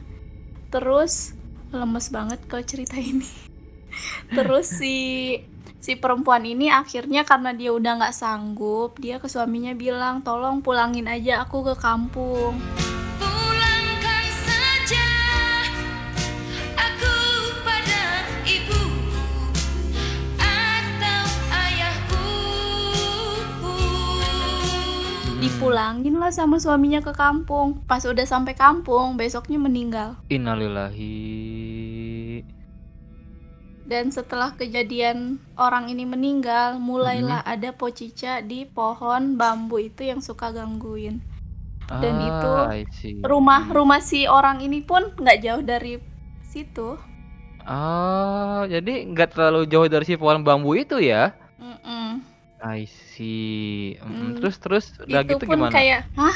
terus 0.73 1.13
lemes 1.79 2.07
banget 2.15 2.39
kalau 2.49 2.63
cerita 2.71 2.97
ini 2.99 3.27
terus 4.35 4.65
si 4.79 4.93
si 5.81 5.97
perempuan 5.97 6.45
ini 6.45 6.69
akhirnya 6.69 7.25
karena 7.25 7.57
dia 7.57 7.73
udah 7.73 7.97
nggak 7.97 8.13
sanggup 8.13 9.01
dia 9.01 9.17
ke 9.17 9.25
suaminya 9.25 9.73
bilang 9.73 10.21
tolong 10.21 10.61
pulangin 10.61 11.09
aja 11.09 11.41
aku 11.41 11.65
ke 11.65 11.75
kampung 11.81 12.53
Pulangkan 13.17 14.25
saja 14.45 15.09
aku 16.77 17.17
pada 17.65 18.29
ibu 18.45 18.81
atau 20.37 21.23
ayahku. 21.49 22.29
Mm. 23.65 25.41
dipulangin 25.41 26.21
lah 26.21 26.29
sama 26.29 26.61
suaminya 26.61 27.01
ke 27.01 27.09
kampung 27.17 27.81
pas 27.89 28.05
udah 28.05 28.29
sampai 28.29 28.53
kampung 28.53 29.17
besoknya 29.17 29.57
meninggal 29.57 30.13
Innalillahi. 30.29 32.00
Dan 33.91 34.05
setelah 34.17 34.49
kejadian 34.59 35.17
orang 35.65 35.85
ini 35.93 36.03
meninggal 36.13 36.69
mulailah 36.89 37.41
ada 37.53 37.69
pocica 37.81 38.33
di 38.51 38.59
pohon 38.77 39.23
bambu 39.39 39.77
itu 39.89 40.01
yang 40.11 40.21
suka 40.29 40.47
gangguin 40.57 41.15
Dan 42.03 42.15
itu 42.31 42.53
Ah, 42.53 42.71
I 42.73 42.85
see. 42.91 43.31
rumah 43.31 43.61
rumah 43.77 44.01
si 44.11 44.19
orang 44.37 44.57
ini 44.67 44.79
pun 44.89 45.03
nggak 45.21 45.39
jauh 45.45 45.63
dari 45.71 45.93
situ 46.51 46.89
Oh, 47.71 48.61
jadi 48.73 48.91
nggak 49.11 49.29
terlalu 49.33 49.59
jauh 49.71 49.87
dari 49.93 50.05
si 50.09 50.15
pohon 50.21 50.41
bambu 50.47 50.71
itu 50.81 50.95
ya? 51.11 51.21
Mm-mm. 51.61 52.21
I 52.63 52.85
see. 52.85 53.97
Mm, 54.01 54.33
Mm. 54.33 54.37
Terus 54.37 54.55
terus 54.63 54.85
udah 55.05 55.21
itu 55.21 55.31
gitu 55.31 55.45
pun 55.47 55.59
gimana? 55.59 55.73
kayak 55.73 55.99
hah 56.17 56.35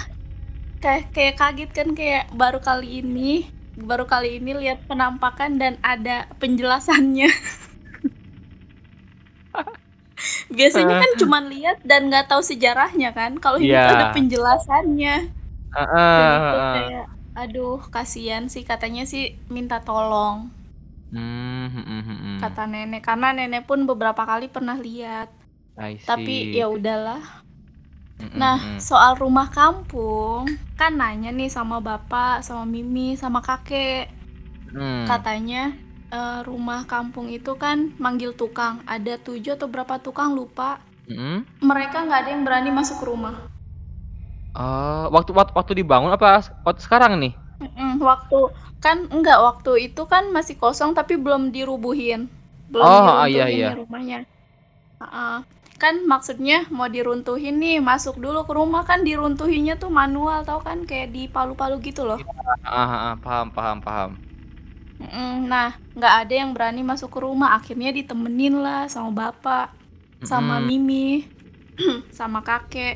kayak 0.83 1.03
kayak 1.15 1.35
kaget 1.41 1.69
kan 1.77 1.89
kayak 1.99 2.23
baru 2.41 2.59
kali 2.67 2.87
ini 3.01 3.21
baru 3.75 4.05
kali 4.07 4.39
ini 4.39 4.51
lihat 4.61 4.79
penampakan 4.89 5.51
dan 5.61 5.73
ada 5.83 6.25
penjelasannya. 6.41 7.27
Biasanya 10.57 10.95
kan 11.01 11.11
cuman 11.21 11.43
lihat 11.53 11.77
dan 11.89 12.01
nggak 12.09 12.25
tahu 12.31 12.41
sejarahnya 12.45 13.09
kan 13.17 13.31
kalau 13.43 13.57
ini 13.61 13.75
Iya. 13.75 13.89
ada 13.91 14.05
penjelasannya. 14.15 15.15
Heeh, 15.75 16.15
dan 16.15 16.27
itu 16.39 16.57
kayak 16.73 17.05
aduh 17.41 17.77
kasihan 17.93 18.43
sih 18.53 18.63
katanya 18.71 19.03
sih 19.11 19.23
minta 19.55 19.77
tolong. 19.87 20.37
Hmm, 21.11 21.67
hmm, 21.71 22.01
hmm, 22.07 22.35
kata 22.41 22.63
nenek 22.71 23.01
karena 23.07 23.27
nenek 23.37 23.63
pun 23.69 23.79
beberapa 23.89 24.23
kali 24.27 24.47
pernah 24.51 24.75
lihat. 24.79 25.29
Tapi 26.07 26.55
ya 26.57 26.65
udahlah 26.71 27.44
Mm, 28.19 28.25
mm, 28.27 28.31
Nah, 28.41 28.57
mm. 28.63 28.79
soal 28.89 29.11
rumah 29.23 29.47
kampung, 29.57 30.43
kan 30.79 30.91
nanya 31.01 31.29
nih 31.39 31.49
sama 31.57 31.77
bapak, 31.89 32.35
sama 32.47 32.63
Mimi, 32.73 33.09
sama 33.21 33.39
kakek. 33.47 34.03
Hmm. 34.73 35.05
Katanya 35.09 35.63
eh, 36.17 36.39
rumah 36.49 36.81
kampung 36.93 37.27
itu 37.37 37.51
kan 37.63 37.77
manggil 38.03 38.31
tukang. 38.41 38.75
Ada 38.95 39.13
tujuh 39.25 39.53
atau 39.57 39.67
berapa 39.73 39.95
tukang 40.05 40.31
lupa. 40.39 40.69
Mm-mm. 41.09 41.45
Mereka 41.69 41.97
nggak 42.05 42.19
ada 42.21 42.29
yang 42.35 42.43
berani 42.47 42.71
masuk 42.79 42.97
ke 43.01 43.05
rumah. 43.11 43.35
Oh, 44.55 45.11
waktu 45.15 45.31
waktu 45.35 45.51
waktu 45.59 45.73
dibangun 45.83 46.11
apa 46.15 46.39
waktu 46.63 46.81
sekarang 46.83 47.19
nih? 47.19 47.33
Mm-mm, 47.63 47.91
waktu 48.09 48.39
kan 48.83 48.97
enggak 49.15 49.39
waktu 49.47 49.71
itu 49.87 50.01
kan 50.13 50.23
masih 50.35 50.55
kosong 50.59 50.91
tapi 50.99 51.13
belum 51.23 51.43
dirubuhin. 51.55 52.21
Belum 52.71 52.87
Oh, 52.87 53.07
ah, 53.21 53.27
iya, 53.27 53.45
iya. 53.49 53.69
rumahnya. 53.79 54.17
Ah, 55.01 55.39
kan 55.81 55.95
maksudnya 56.11 56.55
mau 56.77 56.87
diruntuhin 56.95 57.55
nih, 57.63 57.75
masuk 57.89 58.15
dulu 58.23 58.39
ke 58.47 58.53
rumah 58.59 58.83
kan 58.89 58.99
diruntuhinnya 59.07 59.73
tuh 59.81 59.91
manual 59.99 60.39
tau 60.47 60.59
kan 60.67 60.77
kayak 60.89 61.07
di 61.15 61.21
palu-palu 61.35 61.75
gitu 61.87 62.01
loh. 62.09 62.21
Ah, 62.63 62.85
ah, 62.95 63.11
ah, 63.11 63.15
paham 63.23 63.47
paham 63.55 63.77
paham. 63.85 64.11
Nah, 65.51 65.69
nggak 65.97 66.13
ada 66.21 66.33
yang 66.41 66.49
berani 66.55 66.81
masuk 66.91 67.09
ke 67.15 67.19
rumah. 67.25 67.49
Akhirnya 67.57 67.89
ditemenin 67.97 68.53
lah 68.65 68.81
sama 68.93 69.11
bapak, 69.21 69.65
sama. 70.29 70.55
Mimi, 70.67 71.23
sama 72.19 72.39
kakek. 72.47 72.95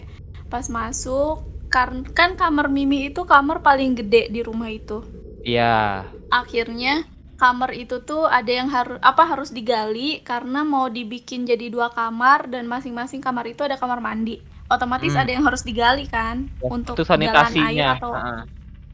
Pas 0.52 0.66
masuk, 0.78 1.34
kan, 1.74 1.92
kan 2.18 2.32
kamar 2.42 2.68
Mimi 2.76 2.98
itu 3.10 3.22
kamar 3.32 3.58
paling 3.68 3.92
gede 4.00 4.22
di 4.34 4.40
rumah 4.48 4.70
itu. 4.80 4.98
Iya. 5.44 6.20
Akhirnya 6.30 7.06
kamar 7.42 7.72
itu 7.82 7.96
tuh 8.10 8.22
ada 8.38 8.52
yang 8.60 8.70
harus 8.76 8.98
apa 9.10 9.24
harus 9.32 9.50
digali 9.58 10.22
karena 10.30 10.60
mau 10.74 10.86
dibikin 10.98 11.42
jadi 11.52 11.66
dua 11.76 11.88
kamar 11.98 12.40
dan 12.54 12.64
masing-masing 12.74 13.22
kamar 13.26 13.46
itu 13.54 13.62
ada 13.68 13.78
kamar 13.82 14.00
mandi. 14.08 14.36
Otomatis 14.74 15.14
Hmm. 15.14 15.22
ada 15.22 15.32
yang 15.36 15.44
harus 15.48 15.64
digali 15.70 16.06
kan 16.16 16.38
Ya, 16.62 16.70
untuk 16.76 17.00
itu 17.00 17.02
jalan 17.26 17.54
sanitasinya. 17.60 17.64
air 17.68 17.86
atau 17.96 18.14
Heeh. 18.14 18.40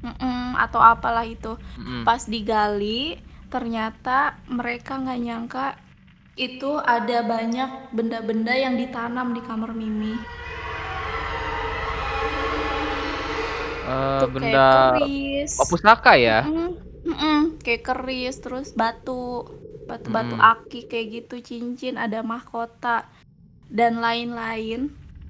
Mm-mm, 0.08 0.56
atau 0.66 0.82
apalah 0.94 1.26
itu. 1.36 1.52
Mm-mm. 1.78 2.06
Pas 2.06 2.22
digali, 2.34 3.18
ternyata 3.54 4.20
mereka 4.60 4.92
nggak 5.02 5.20
nyangka 5.26 5.66
itu 6.48 6.72
ada 6.96 7.18
banyak 7.34 7.70
benda-benda 7.98 8.54
yang 8.66 8.76
ditanam 8.82 9.28
di 9.38 9.42
kamar 9.48 9.72
Mimi. 9.82 10.16
Tuh 14.18 14.30
benda 14.36 14.40
kayak 14.40 14.64
keris. 14.72 15.56
oh, 15.60 15.66
pusaka 15.72 16.12
ya? 16.26 16.38
Mm, 16.44 16.78
mm-mm, 17.10 17.40
kayak 17.64 17.84
keris, 17.88 18.36
terus 18.44 18.68
batu, 18.80 19.46
batu-batu 19.90 20.36
Mm. 20.36 20.50
aki 20.54 20.80
kayak 20.90 21.08
gitu, 21.16 21.36
cincin, 21.48 21.96
ada 22.06 22.20
mahkota 22.32 22.98
dan 23.78 23.94
lain-lain. 24.06 24.82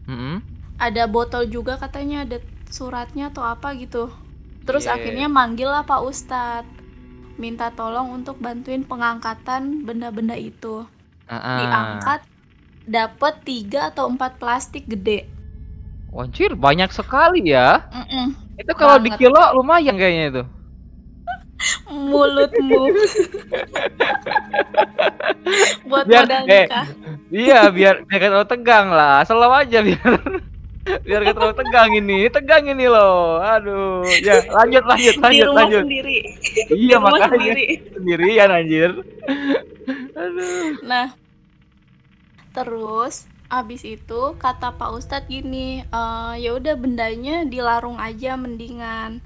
Mm-mm. 0.07 0.41
Ada 0.87 1.03
botol 1.15 1.43
juga 1.55 1.73
katanya 1.83 2.17
ada 2.25 2.37
suratnya 2.77 3.25
atau 3.31 3.43
apa 3.53 3.69
gitu. 3.83 4.03
Terus 4.67 4.85
Iya. 4.85 4.95
akhirnya 4.95 5.27
manggil 5.37 5.69
lah 5.75 5.83
Pak 5.91 6.01
Ustadz 6.11 6.71
minta 7.43 7.67
tolong 7.79 8.07
untuk 8.17 8.37
bantuin 8.45 8.83
pengangkatan 8.91 9.63
benda-benda 9.87 10.35
itu. 10.51 10.75
Heeh. 11.29 11.59
diangkat 11.59 12.21
dapet 12.97 13.33
tiga 13.49 13.81
atau 13.91 14.05
empat 14.13 14.31
plastik 14.41 14.83
gede 14.93 15.19
Anjir, 16.21 16.51
banyak 16.65 16.89
sekali 16.95 17.39
ya. 17.53 17.67
Mm-mm. 17.93 18.35
Itu 18.61 18.73
kalau 18.81 18.97
di 19.05 19.11
kilo 19.19 19.41
lumayan 19.57 19.95
kayaknya 19.99 20.25
itu. 20.31 20.43
Mulutmu 21.89 22.85
buat 25.89 26.05
Biar- 26.05 26.25
modal 26.27 26.43
eh. 26.47 26.65
nikah 26.67 26.87
Iya, 27.35 27.67
biar 27.67 28.07
biar 28.07 28.21
terlalu 28.21 28.47
tegang 28.47 28.87
lah. 28.93 29.19
Selalu 29.27 29.53
aja 29.59 29.77
biar 29.83 30.11
biar 31.05 31.19
gak 31.25 31.35
terlalu 31.35 31.55
tegang 31.57 31.89
ini. 31.91 32.19
Tegang 32.29 32.63
ini 32.69 32.85
loh. 32.87 33.41
Aduh. 33.41 34.05
Ya, 34.23 34.39
lanjut 34.45 34.83
lanjut 34.85 35.13
di 35.13 35.19
lanjut 35.19 35.45
rumah 35.49 35.59
lanjut. 35.65 35.83
sendiri 35.83 36.17
Iya, 36.71 36.71
di 36.71 36.85
rumah 36.95 37.11
makanya 37.11 37.29
sendiri 37.35 37.65
sendirian 37.91 38.49
anjir. 38.53 38.89
Aduh. 40.15 40.69
Nah, 40.85 41.07
terus 42.53 43.15
abis 43.45 43.81
itu 43.83 44.21
kata 44.39 44.73
Pak 44.73 44.89
Ustadz 44.95 45.27
gini, 45.27 45.83
"Eh, 45.83 46.33
ya 46.39 46.55
udah 46.55 46.75
bendanya 46.77 47.43
dilarung 47.43 47.99
aja 47.99 48.39
mendingan. 48.39 49.19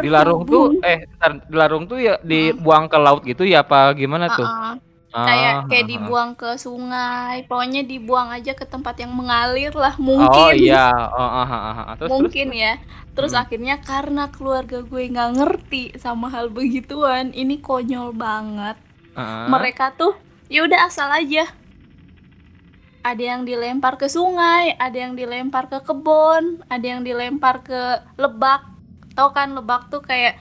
Dilarung 0.00 0.42
tuh 0.44 0.64
Berhubung- 0.76 0.84
eh 0.84 0.98
ntar, 1.16 1.30
dilarung 1.48 1.84
tuh 1.88 1.98
ya 1.98 2.14
dibuang 2.22 2.84
ke 2.86 2.96
laut 2.96 3.22
gitu 3.24 3.42
ya 3.44 3.64
apa 3.64 3.92
gimana 3.96 4.28
tuh? 4.30 4.44
Uh-uh, 4.46 4.74
Ah, 5.10 5.26
kayak 5.26 5.54
kayak 5.66 5.82
ah, 5.82 5.82
ah. 5.82 5.90
dibuang 5.90 6.30
ke 6.38 6.50
sungai, 6.54 7.36
pokoknya 7.50 7.82
dibuang 7.82 8.30
aja 8.30 8.54
ke 8.54 8.62
tempat 8.62 8.94
yang 9.02 9.10
mengalir 9.10 9.74
lah 9.74 9.98
Oh 9.98 10.06
mungkin. 10.06 10.54
iya. 10.54 10.86
Oh, 10.94 11.18
ah, 11.18 11.42
ah, 11.42 11.50
ah, 11.50 11.78
ah. 11.82 11.94
Terus 11.98 12.10
mungkin 12.14 12.48
ya. 12.54 12.72
Terus 13.10 13.32
Hmm. 13.34 13.42
akhirnya 13.42 13.74
karena 13.82 14.30
keluarga 14.30 14.86
gue 14.86 15.02
nggak 15.10 15.30
ngerti 15.34 15.82
sama 15.98 16.30
hal 16.30 16.46
begituan, 16.48 17.34
ini 17.34 17.58
konyol 17.58 18.14
banget. 18.14 18.78
terus? 19.10 19.18
Ah. 19.18 19.50
mereka 19.50 19.90
tuh 19.92 20.14
ya 20.46 20.62
udah 20.62 20.86
asal 20.86 21.10
aja 21.10 21.42
ada 23.02 23.22
yang 23.22 23.42
dilempar 23.42 23.96
ke 23.96 24.06
sungai 24.06 24.76
ada 24.76 24.94
yang 24.94 25.16
dilempar 25.16 25.66
ke 25.66 25.80
kebun 25.82 26.62
ada 26.68 26.86
yang 26.86 27.02
dilempar 27.02 27.64
ke 27.64 27.80
lebak 28.14 28.62
tau 29.20 29.30
kan 29.36 29.48
lebak 29.58 29.82
tuh 29.92 30.02
kayak 30.10 30.34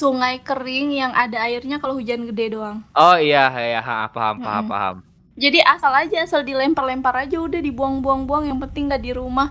sungai 0.00 0.34
kering 0.48 0.88
yang 1.00 1.12
ada 1.22 1.38
airnya 1.48 1.76
kalau 1.82 1.94
hujan 2.00 2.22
gede 2.28 2.46
doang 2.56 2.78
Oh 3.02 3.16
iya, 3.24 3.38
iya, 3.68 3.78
ha, 3.88 3.94
paham, 4.14 4.36
paham, 4.44 4.64
Mm-mm. 4.64 4.66
paham. 4.70 4.96
jadi 5.36 5.60
asal 5.74 5.92
aja 6.02 6.16
asal 6.26 6.42
dilempar-lempar 6.48 7.14
aja 7.24 7.36
udah 7.40 7.60
dibuang-buang-buang 7.66 8.44
yang 8.50 8.58
penting 8.64 8.88
nggak 8.90 9.02
di 9.06 9.12
rumah 9.16 9.48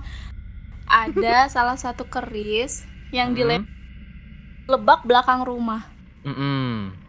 ada 0.89 1.35
salah 1.55 1.77
satu 1.77 2.03
keris 2.13 2.73
yang 3.13 3.29
Mm. 3.29 3.35
dilempar 3.37 3.69
lebak 4.73 4.99
belakang 5.09 5.41
rumah 5.49 5.81
Mm-mm. 6.25 6.99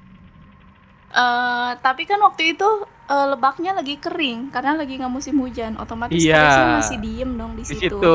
Eh, 1.23 1.71
tapi 1.85 2.03
kan 2.11 2.19
waktu 2.27 2.43
itu 2.55 2.69
eh, 3.13 3.27
lebaknya 3.33 3.71
lagi 3.79 3.95
kering 4.05 4.39
karena 4.55 4.73
lagi 4.81 4.93
nggak 4.99 5.15
musim 5.17 5.37
hujan, 5.45 5.73
otomatis 5.83 6.23
Iya. 6.23 6.35
kerisnya 6.35 6.67
masih 6.79 6.97
diem 7.05 7.31
dong 7.41 7.53
di 7.59 7.65
Di 7.69 7.75
situ. 7.75 7.95
situ. 8.01 8.07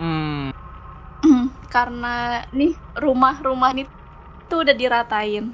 mm. 0.00 0.50
Karena 1.74 2.08
nih 2.58 2.72
rumah-rumah 3.04 3.70
ini 3.74 3.82
tuh 4.50 4.58
udah 4.64 4.76
diratain. 4.82 5.44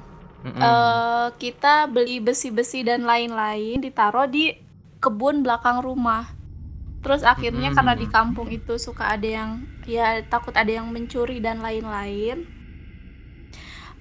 Mm-mm. 0.43 0.69
Eh, 0.69 1.27
kita 1.43 1.75
beli 1.93 2.15
besi-besi 2.27 2.79
dan 2.89 3.01
lain-lain 3.11 3.77
ditaruh 3.85 4.27
di 4.35 4.43
kebun 5.03 5.35
belakang 5.45 5.79
rumah. 5.87 6.23
Terus 7.03 7.21
akhirnya 7.33 7.69
karena 7.77 7.93
di 8.01 8.07
Mm. 8.07 8.13
kampung 8.15 8.49
itu 8.57 8.73
suka 8.87 9.03
ada 9.15 9.29
yang 9.39 9.51
ya 9.95 10.07
takut 10.33 10.55
ada 10.61 10.71
yang 10.79 10.87
mencuri 10.95 11.37
dan 11.45 11.57
lain-lain. 11.67 12.37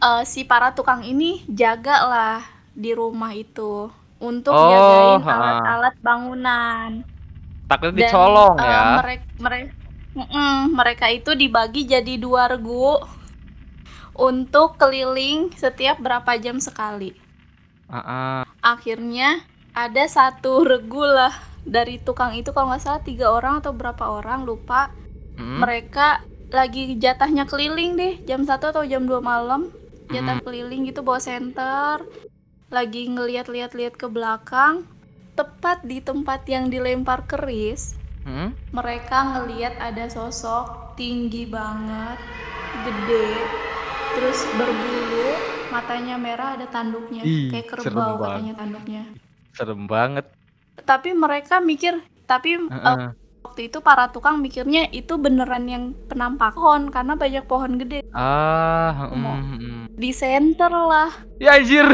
Eh, 0.02 0.22
si 0.32 0.40
para 0.50 0.68
tukang 0.76 1.02
ini 1.12 1.42
jagalah 1.60 2.42
di 2.82 2.90
rumah 3.00 3.32
itu 3.34 3.90
untuk 4.22 4.56
Oh, 4.56 4.62
jagain 4.70 5.22
alat-alat 5.26 5.94
bangunan. 6.06 6.90
Takutnya 7.68 7.92
dicolong 8.02 8.56
eh, 8.58 8.72
ya. 8.72 8.82
mereka 8.96 9.24
mereka 9.44 9.72
mereka 10.74 11.06
itu 11.12 11.38
dibagi 11.38 11.86
jadi 11.86 12.18
dua 12.18 12.50
regu 12.50 12.98
untuk 14.18 14.74
keliling 14.74 15.54
setiap 15.54 16.02
berapa 16.02 16.34
jam 16.42 16.58
sekali. 16.58 17.14
Ah. 17.86 18.42
Akhirnya 18.58 19.46
ada 19.72 20.04
satu 20.10 20.66
regu 20.66 21.06
lah 21.06 21.32
dari 21.62 22.02
tukang 22.02 22.34
itu 22.34 22.50
kalau 22.50 22.74
nggak 22.74 22.82
salah 22.82 23.02
tiga 23.04 23.30
orang 23.30 23.62
atau 23.62 23.70
berapa 23.70 24.04
orang 24.10 24.42
lupa. 24.42 24.90
Mm. 25.38 25.62
Mereka 25.62 26.08
lagi 26.48 26.96
jatahnya 26.96 27.44
keliling 27.44 27.94
deh 27.94 28.14
jam 28.24 28.40
1 28.40 28.56
atau 28.56 28.80
jam 28.88 29.04
2 29.04 29.20
malam 29.20 29.68
jatah 30.08 30.40
Mm. 30.40 30.44
keliling 30.48 30.82
gitu 30.88 31.04
bawa 31.04 31.20
senter 31.20 32.00
lagi 32.72 33.04
ngeliat-liat-liat 33.12 33.94
ke 34.00 34.08
belakang 34.08 34.88
tepat 35.36 35.84
di 35.84 36.00
tempat 36.00 36.48
yang 36.48 36.72
dilempar 36.72 37.28
keris 37.28 37.97
Mm. 38.26 38.50
mereka 38.74 39.18
ngeliat 39.24 39.74
ada 39.80 40.04
sosok 40.10 40.94
tinggi 40.98 41.46
banget, 41.48 42.18
gede, 42.84 43.48
terus 44.12 44.50
berbulu, 44.52 45.38
matanya 45.70 46.18
merah 46.18 46.58
ada 46.58 46.66
tanduknya, 46.68 47.22
Ih, 47.22 47.48
kayak 47.54 47.66
kerbau 47.70 48.18
katanya 48.18 48.52
tanduknya. 48.58 49.02
Serem 49.54 49.86
banget. 49.86 50.26
Tapi 50.78 51.10
mereka 51.14 51.58
mikir, 51.62 51.98
tapi 52.28 52.56
eh, 52.58 52.68
Heeh. 52.70 53.10
waktu 53.46 53.60
itu 53.70 53.78
para 53.82 54.10
tukang 54.10 54.38
mikirnya 54.38 54.86
itu 54.94 55.16
beneran 55.18 55.64
yang 55.66 55.84
penampak 56.06 56.54
pohon 56.54 56.90
karena 56.92 57.14
banyak 57.18 57.44
pohon 57.48 57.72
gede 57.80 58.00
Ah, 58.14 59.10
mm, 59.10 59.18
Mau- 59.18 59.38
mm. 59.38 59.82
di 59.98 60.10
center 60.14 60.70
lah. 60.70 61.10
Ya 61.42 61.58
anjir. 61.58 61.86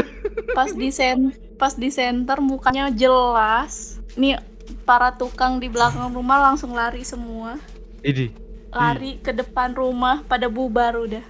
Pas 0.53 0.71
di 0.71 0.89
sen, 0.93 1.33
pas 1.59 1.73
di 1.73 1.89
center 1.91 2.37
mukanya 2.41 2.89
jelas. 2.93 3.97
Nih 4.15 4.37
para 4.85 5.13
tukang 5.13 5.61
di 5.61 5.69
belakang 5.69 6.09
rumah 6.13 6.51
langsung 6.51 6.73
lari 6.73 7.05
semua. 7.05 7.57
Ini. 8.05 8.45
lari 8.75 9.23
ke 9.23 9.31
depan 9.31 9.71
rumah 9.71 10.19
pada 10.27 10.51
bubar 10.51 10.99
udah 10.99 11.23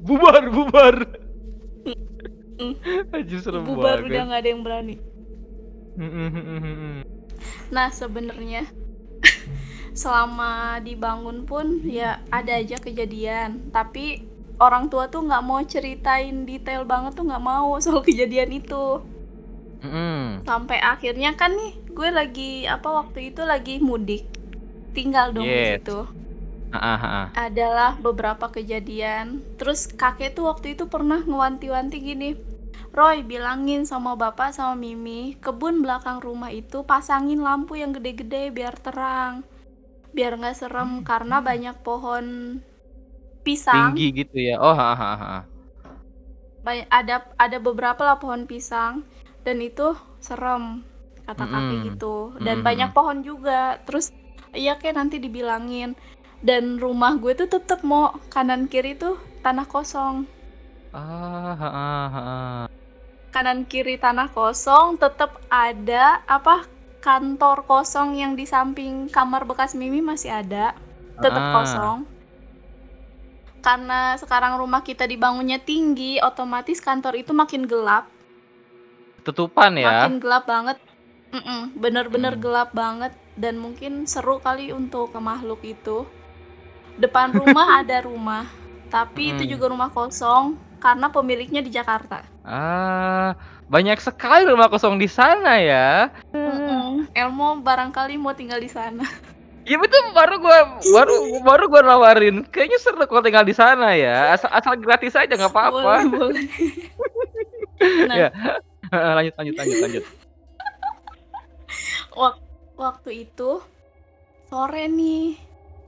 Bubar, 0.00 0.48
bubar. 0.48 0.96
Anjir 3.12 3.40
serem 3.40 3.64
bubar 3.64 4.00
udah 4.00 4.08
banget. 4.08 4.26
nggak 4.28 4.40
ada 4.40 4.48
yang 4.48 4.62
berani 4.64 4.96
nah 7.70 7.88
sebenarnya 7.88 8.68
selama 9.92 10.80
dibangun 10.84 11.44
pun 11.44 11.82
ya 11.84 12.22
ada 12.30 12.56
aja 12.60 12.78
kejadian 12.78 13.72
tapi 13.74 14.24
orang 14.60 14.92
tua 14.92 15.08
tuh 15.08 15.24
nggak 15.24 15.44
mau 15.44 15.60
ceritain 15.64 16.46
detail 16.46 16.84
banget 16.84 17.16
tuh 17.16 17.26
nggak 17.26 17.42
mau 17.42 17.76
soal 17.82 18.04
kejadian 18.04 18.60
itu 18.60 19.02
Mm, 19.82 20.44
sampai 20.48 20.78
akhirnya 20.92 21.30
kan 21.40 21.50
nih 21.58 21.72
gue 21.96 22.08
lagi 22.18 22.50
apa 22.74 22.88
waktu 22.98 23.18
itu 23.32 23.40
lagi 23.52 23.74
mudik 23.88 24.22
tinggal 24.96 25.26
dong 25.36 25.50
di 25.58 25.62
Yes. 25.62 25.70
situ 25.70 25.98
Ah, 26.72 26.78
ah, 26.82 26.98
ah. 27.04 27.40
adalah 27.46 27.90
beberapa 28.06 28.46
kejadian. 28.56 29.26
Terus 29.58 29.80
kakek 30.00 30.30
tuh 30.36 30.44
waktu 30.50 30.66
itu 30.78 30.84
pernah 30.94 31.20
ngewanti-wanti 31.28 31.96
gini, 32.08 32.30
Roy 32.98 33.16
bilangin 33.30 33.82
sama 33.90 34.12
bapak 34.22 34.50
sama 34.56 34.74
Mimi, 34.84 35.22
kebun 35.44 35.74
belakang 35.84 36.18
rumah 36.26 36.50
itu 36.62 36.78
pasangin 36.90 37.40
lampu 37.46 37.72
yang 37.82 37.90
gede-gede 37.96 38.44
biar 38.56 38.74
terang, 38.84 39.34
biar 40.16 40.32
nggak 40.40 40.56
serem 40.60 40.90
karena 41.10 41.36
banyak 41.48 41.76
pohon 41.86 42.26
pisang. 43.44 43.94
Tinggi 43.94 44.02
gitu 44.18 44.36
ya. 44.48 44.52
Oh, 44.64 44.74
ha, 44.80 44.88
ha, 45.00 45.10
ha. 45.22 45.30
Ba- 46.66 46.88
ada 47.00 47.16
ada 47.44 47.58
beberapa 47.66 48.02
lah 48.08 48.16
pohon 48.22 48.42
pisang 48.50 48.94
dan 49.46 49.58
itu 49.68 49.86
serem 50.26 50.62
kata 51.26 51.44
kakek 51.52 51.78
Mm-mm. 51.78 51.86
gitu. 51.86 52.36
Dan 52.46 52.56
Mm-mm. 52.60 52.66
banyak 52.68 52.90
pohon 52.96 53.18
juga. 53.28 53.78
Terus 53.86 54.06
iya 54.56 54.72
kayak 54.80 54.96
nanti 54.98 55.16
dibilangin. 55.24 55.90
Dan 56.48 56.80
rumah 56.84 57.12
gue 57.22 57.32
tuh 57.40 57.48
tetep 57.54 57.80
mau 57.90 58.04
kanan 58.32 58.62
kiri 58.72 58.96
tuh 58.96 59.14
tanah 59.44 59.66
kosong. 59.68 60.16
Ah, 60.92 61.54
ha, 61.60 61.68
ha, 61.70 62.08
ha. 62.14 62.66
Kanan 63.34 63.60
kiri 63.70 63.94
tanah 64.04 64.28
kosong 64.36 64.88
tetep 65.02 65.30
ada 65.50 66.04
apa 66.36 66.54
kantor 67.06 67.58
kosong 67.70 68.08
yang 68.22 68.32
di 68.38 68.44
samping 68.54 68.94
kamar 69.16 69.42
bekas 69.50 69.72
Mimi 69.78 70.00
masih 70.10 70.30
ada. 70.42 70.66
Tetep 71.22 71.44
Ah. 71.44 71.52
kosong. 71.54 71.98
Karena 73.66 74.00
sekarang 74.22 74.56
rumah 74.60 74.80
kita 74.88 75.04
dibangunnya 75.12 75.58
tinggi, 75.70 76.16
otomatis 76.28 76.80
kantor 76.80 77.14
itu 77.22 77.32
makin 77.36 77.62
gelap. 77.68 78.04
Tutupan 79.24 79.72
ya. 79.76 80.08
makin 80.08 80.14
gelap 80.22 80.44
banget 80.48 80.78
Mm-mm, 81.30 81.60
bener-bener 81.78 82.34
Hmm. 82.34 82.42
gelap 82.42 82.70
banget 82.74 83.12
dan 83.38 83.54
mungkin 83.56 84.02
seru 84.04 84.42
kali 84.42 84.74
untuk 84.74 85.14
ke 85.14 85.20
makhluk 85.22 85.62
itu 85.62 86.02
depan 86.98 87.30
rumah 87.38 87.80
ada 87.80 88.02
rumah 88.02 88.44
tapi 88.90 89.30
itu 89.30 89.46
Mm. 89.46 89.50
juga 89.54 89.70
rumah 89.70 89.90
kosong 89.94 90.58
karena 90.82 91.06
pemiliknya 91.12 91.62
di 91.62 91.70
Jakarta 91.70 92.18
Ah, 92.42 93.36
banyak 93.68 94.00
sekali 94.00 94.48
rumah 94.48 94.72
kosong 94.72 94.96
di 94.96 95.06
sana 95.06 95.60
ya. 95.60 96.08
Mm-mm. 96.34 97.06
Elmo 97.14 97.60
barangkali 97.60 98.14
mau 98.16 98.32
tinggal 98.34 98.58
di 98.58 98.70
sana 98.70 99.04
Iya 99.68 99.76
betul 99.76 100.02
baru 100.16 100.34
gua 100.40 100.58
baru 100.82 101.14
baru 101.44 101.64
gua 101.68 101.82
nawarin. 101.84 102.36
Kayaknya 102.48 102.78
seru 102.80 103.04
kalau 103.06 103.22
tinggal 103.22 103.44
di 103.44 103.54
sana 103.54 103.92
ya. 103.94 104.32
Asal 104.34 104.50
asal 104.50 104.74
gratis 104.80 105.14
aja 105.14 105.30
nggak 105.36 105.52
apa-apa. 105.52 105.94
boleh 106.00 106.04
boleh 106.08 106.44
nah 108.08 108.16
Ya. 108.16 108.28
lanjut 109.16 109.34
lanjut 109.38 109.56
lanjut 109.58 109.78
lanjut. 109.82 110.04
Wak- 112.20 112.42
waktu 112.78 113.10
itu 113.28 113.50
sore 114.50 114.84
nih 114.98 115.22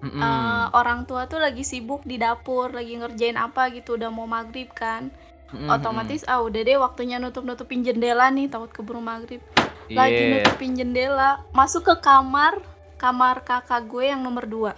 Mm-mm. 0.02 0.22
eh, 0.26 0.64
orang 0.80 1.00
tua 1.08 1.22
tuh 1.32 1.40
lagi 1.46 1.62
sibuk 1.72 2.02
di 2.10 2.16
dapur 2.24 2.68
lagi 2.78 2.94
ngerjain 3.00 3.38
apa 3.46 3.62
gitu 3.76 3.90
udah 3.98 4.10
mau 4.16 4.28
maghrib 4.36 4.68
kan 4.82 5.02
Mm-mm, 5.52 5.76
otomatis 5.76 6.22
ah 6.32 6.40
udah 6.48 6.62
deh 6.68 6.78
waktunya 6.86 7.16
nutup 7.22 7.44
nutupin 7.48 7.80
jendela 7.86 8.26
nih 8.36 8.46
takut 8.52 8.70
keburu 8.76 9.00
maghrib 9.12 9.42
lagi 10.00 10.22
Iya. 10.22 10.32
nutupin 10.32 10.72
jendela 10.78 11.30
masuk 11.58 11.82
ke 11.90 11.94
kamar 12.08 12.54
kamar 13.02 13.36
kakak 13.48 13.82
gue 13.92 14.04
yang 14.12 14.20
nomor 14.26 14.44
dua 14.54 14.72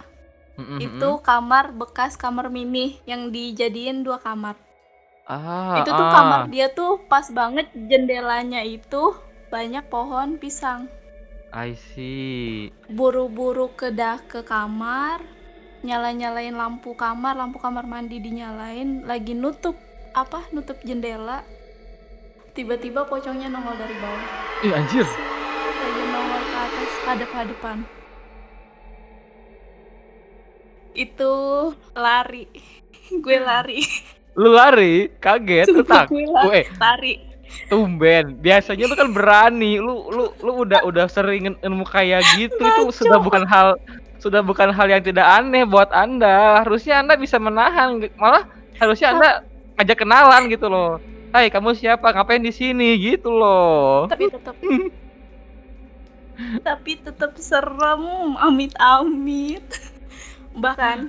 Mm-mm, 0.57 0.79
itu 0.87 1.09
kamar 1.29 1.65
bekas 1.81 2.13
kamar 2.23 2.47
mimi 2.55 2.85
yang 3.11 3.21
dijadiin 3.35 3.97
dua 4.07 4.17
kamar 4.27 4.55
ah, 5.29 5.81
itu 5.81 5.89
tuh 5.89 6.05
ah. 6.05 6.13
kamar 6.13 6.41
dia 6.53 6.67
tuh 6.69 7.01
pas 7.09 7.25
banget 7.33 7.67
jendelanya 7.73 8.61
itu 8.61 9.13
banyak 9.49 9.85
pohon 9.89 10.37
pisang 10.37 10.89
I 11.55 11.71
see. 11.77 12.75
buru-buru 12.91 13.71
kedah 13.79 14.19
ke 14.27 14.43
kamar 14.43 15.23
nyala-nyalain 15.85 16.51
lampu 16.51 16.97
kamar 16.97 17.37
lampu 17.37 17.61
kamar 17.61 17.85
mandi 17.87 18.19
dinyalain 18.19 19.05
lagi 19.07 19.37
nutup 19.37 19.77
apa 20.11 20.43
nutup 20.51 20.75
jendela 20.83 21.45
tiba-tiba 22.55 23.05
pocongnya 23.05 23.51
nongol 23.51 23.75
dari 23.77 23.95
bawah 23.99 24.23
Ih 24.63 24.73
anjir. 24.73 25.05
lagi 25.75 26.03
nongol 26.09 26.41
ke 26.41 26.57
atas 26.57 26.91
hadap-hadapan 27.05 27.77
itu 30.95 31.33
lari 31.93 32.47
gue 33.23 33.37
lari 33.37 33.83
Lu 34.35 34.51
lari, 34.51 35.09
kaget, 35.19 35.71
lu 35.71 35.83
tak. 35.87 36.11
gue 36.11 36.27
lari. 36.27 36.67
Gue 36.67 36.79
lari 36.79 37.13
tumben. 37.71 38.37
Biasanya 38.39 38.85
lu 38.85 38.95
kan 38.95 39.09
berani. 39.15 39.79
Lu 39.79 40.11
lu 40.11 40.25
lu 40.43 40.51
udah 40.65 40.83
udah 40.83 41.05
sering 41.07 41.55
ilmu 41.59 41.85
kayak 41.87 42.23
gitu 42.35 42.59
itu 42.59 42.83
sudah 42.91 43.19
bukan 43.21 43.47
hal 43.47 43.79
sudah 44.19 44.41
bukan 44.41 44.73
hal 44.73 44.87
yang 44.89 45.03
tidak 45.03 45.25
aneh 45.25 45.63
buat 45.63 45.89
Anda. 45.93 46.65
Harusnya 46.65 47.01
Anda 47.01 47.15
bisa 47.15 47.39
menahan. 47.39 48.03
Malah 48.19 48.43
harusnya 48.81 49.15
Anda 49.15 49.29
ajak 49.79 50.03
kenalan 50.03 50.51
gitu 50.51 50.67
loh. 50.67 50.99
Hai, 51.35 51.51
kamu 51.51 51.75
siapa? 51.75 52.15
Ngapain 52.15 52.39
di 52.39 52.51
sini? 52.51 52.95
Gitu 52.95 53.27
loh. 53.27 54.07
tapi 54.07 54.31
tetap 54.31 54.55
tapi 56.67 56.99
tetap 56.99 57.31
serem 57.39 58.35
amit-amit 58.35 59.63
bahkan 60.51 61.07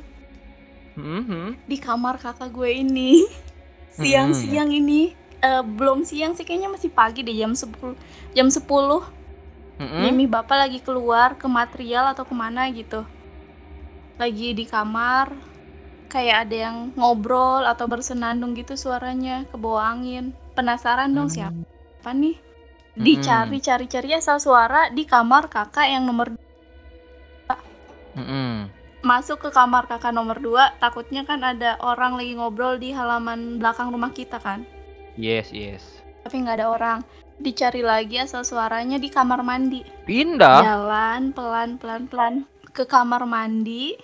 Mhm. 0.96 1.61
di 1.68 1.76
kamar 1.76 2.16
kakak 2.16 2.50
gue 2.56 2.72
ini 2.72 3.20
siang-siang 4.00 4.72
ini 4.72 5.12
eh, 5.44 5.62
belum 5.62 6.04
siang 6.09 6.32
sih 6.32 6.44
kayaknya 6.48 6.72
masih 6.72 6.88
pagi 6.92 7.20
deh 7.20 7.37
jam 7.37 7.52
10 7.52 7.94
jam 8.32 8.48
10 8.48 9.04
Mhm. 9.76 10.00
Mimi 10.00 10.24
bapak 10.24 10.56
lagi 10.56 10.80
keluar 10.80 11.37
ke 11.37 11.44
material 11.44 12.16
atau 12.16 12.24
ke 12.24 12.32
mana 12.32 12.64
gitu 12.72 13.04
lagi 14.16 14.56
di 14.56 14.64
kamar 14.64 15.37
kayak 16.09 16.48
ada 16.48 16.56
yang 16.70 16.76
ngobrol 16.96 17.61
atau 17.61 17.85
bersenandung 17.85 18.56
gitu 18.56 18.72
suaranya 18.72 19.44
ke 19.52 19.56
bawah 19.61 19.92
angin 19.92 20.32
penasaran 20.56 21.12
dong 21.12 21.28
Hmm. 21.28 21.61
siapa 21.61 22.11
nih 22.16 22.40
dicari 22.96 23.61
cari 23.61 23.85
cari 23.85 24.11
asal 24.16 24.40
suara 24.40 24.88
di 24.88 25.04
kamar 25.04 25.52
kakak 25.52 25.92
yang 25.92 26.09
nomor 26.09 26.32
Mhm. 28.16 28.72
Masuk 29.07 29.38
ke 29.38 29.55
kamar 29.55 29.87
kakak 29.87 30.11
nomor 30.11 30.42
2 30.42 30.83
takutnya 30.83 31.23
kan 31.23 31.40
ada 31.47 31.79
orang 31.79 32.19
lagi 32.19 32.35
ngobrol 32.35 32.75
di 32.77 32.90
halaman 32.90 33.62
belakang 33.62 33.95
rumah 33.95 34.11
kita 34.11 34.42
kan 34.42 34.66
Yes, 35.14 35.55
yes. 35.55 36.03
tapi 36.27 36.42
nggak 36.42 36.59
ada 36.61 36.69
orang 36.69 36.99
dicari 37.38 37.81
lagi 37.81 38.19
asal 38.19 38.42
suaranya 38.42 38.99
di 38.99 39.07
kamar 39.07 39.47
mandi 39.47 39.87
Pindah. 40.05 40.61
jalan 40.61 41.31
pelan 41.31 41.79
pelan 41.79 42.11
pelan 42.11 42.35
ke 42.75 42.83
kamar 42.83 43.23
mandi 43.25 43.95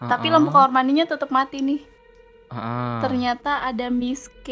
tapi 0.00 0.26
Heeh. 0.26 0.34
lampu 0.34 0.50
kamar 0.50 0.72
mandinya 0.72 1.04
tetap 1.04 1.28
mati 1.28 1.60
nih 1.60 1.80
Heeh. 2.48 2.98
ternyata 3.04 3.60
ada 3.60 3.92
Miss 3.92 4.32
K 4.40 4.48